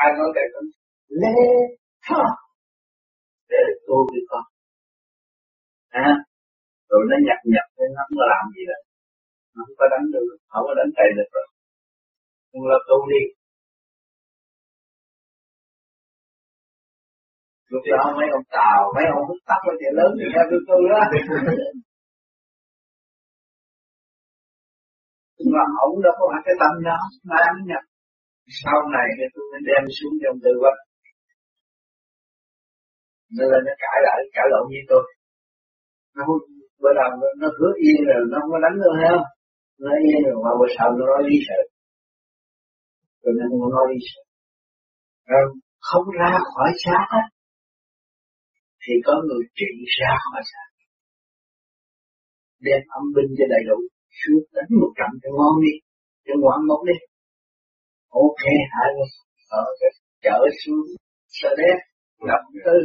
[0.03, 0.65] Ai nói cái con
[1.21, 1.37] lê
[2.05, 2.23] thơ.
[3.49, 4.43] Để tôi đi con
[6.05, 6.09] à
[6.89, 8.81] rồi nó nhập nhập nên nó không có làm gì đâu
[9.53, 11.47] nó không có đánh được, không có đánh tay được rồi.
[12.51, 13.21] Nhưng là tu đi.
[17.91, 20.77] Đó mấy ông tàu mấy ông hút tắt cái chuyện lớn thì nghe tôi tu
[20.93, 21.01] đó.
[25.39, 26.97] Nhưng mà ông đâu có phải cái tâm đó
[27.29, 27.83] mà ăn nhập
[28.61, 30.77] sau này thì tôi mới đem xuống trong tư vấn
[33.35, 35.03] nó lên nó cãi lại cãi lộn với tôi.
[36.15, 36.23] Nó
[36.81, 39.25] bữa đầu nó, nó hứa yên rồi nó không có đánh nữa không?
[39.83, 41.59] Nó yên rồi mà bữa sau nó nói lý sự.
[43.21, 44.21] Rồi nó không nói lý sự.
[45.29, 45.43] Rồi
[45.89, 47.23] không ra khỏi xác á
[48.87, 50.67] thì có người trị ra khỏi xác
[52.65, 53.79] đem âm binh cho đầy đủ
[54.19, 55.73] xuống đánh một trận cho ngon đi,
[56.25, 56.97] cho ngoan ngốc đi.
[58.23, 59.05] Ok, hai ở
[59.59, 59.63] ờ
[60.25, 60.85] chở xuống,
[61.27, 61.77] sợ đét
[62.29, 62.77] gặp tư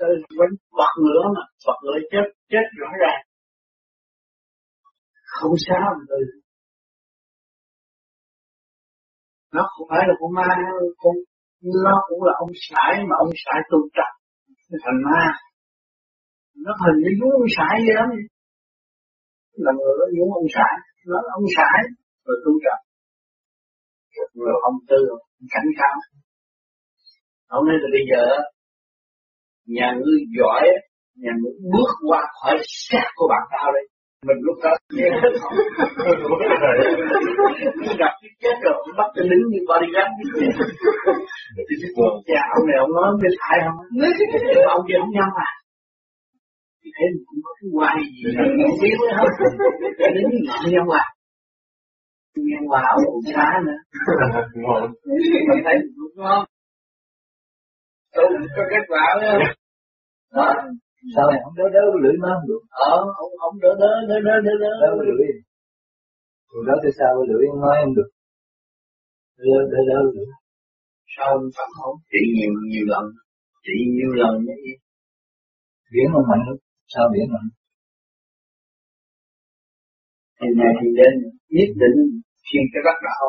[0.00, 3.22] tư quánh bật nữa mà, bật nữa chết chết rõ ràng.
[5.24, 6.16] Không sao mà
[9.54, 10.48] nó không phải là con ma,
[10.96, 11.14] con,
[11.84, 14.19] nó cũng là ông sải mà ông sải tu trật
[14.84, 15.22] thành ma,
[16.64, 18.08] nó hình như giống ông sải vậy lắm.
[19.64, 20.74] Là người đó giống ông sải
[21.10, 21.78] nó là ông sải
[22.26, 22.80] rồi tu trật
[24.34, 25.00] rồi ông tư
[25.52, 25.96] cảnh cáo.
[27.46, 28.22] Ông nói là bây giờ,
[29.76, 30.62] nhà ngươi giỏi,
[31.22, 32.56] nhà ngươi bước qua khỏi
[32.88, 33.84] xác của bạn tao đây
[34.26, 34.72] mình lúc đó
[38.02, 40.10] gặp cái chết rồi cũng bắt cái lính như bodyguard
[41.68, 43.78] thì cái con cha ông này, ông nói bên phải không
[44.76, 45.50] ông kia ông nhâm à?
[46.82, 49.30] Thì thế mình cũng có cái quay gì không biết nữa hết
[49.98, 51.04] cái lính như ngọn nhâm à
[52.36, 53.78] nghe hòa ông cũng xá nữa.
[55.48, 56.44] Mình thấy cũng ngon
[58.16, 59.38] đúng, có kết quả nữa
[60.34, 60.54] đó
[61.14, 62.62] sao này không đỡ đỡ lưỡi nó không được?
[62.88, 64.70] Ờ ông ông đỡ đỡ đỡ đỡ đỡ đỡ.
[64.82, 65.24] Đỡ lưỡi.
[66.50, 68.10] Rồi đó tại sao lưỡi nói không được?
[69.38, 70.28] Đỡ đỡ đỡ lưỡi.
[71.14, 71.96] Sao ông phản không?
[72.10, 73.04] Trị nhiều nhiều lần.
[73.64, 74.76] Trị nhiều lần như vậy
[75.92, 76.56] biển không mạnh lắm.
[76.92, 77.48] Sao biển mạnh?
[80.38, 81.12] Thì ngày thì đến
[81.56, 81.98] nhất định
[82.46, 83.26] khi cái bắt đạo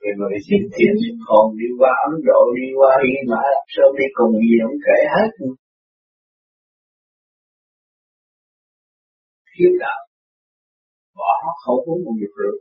[0.00, 0.94] rồi người xin thiện
[1.28, 4.80] còn đi qua Ấn Độ đi qua Hy Mã Lạp Sơn đi cùng gì cũng
[4.86, 5.30] kể hết
[9.58, 10.00] thiếu đạo
[11.18, 11.32] bỏ
[11.62, 12.54] không uống một giọt rượu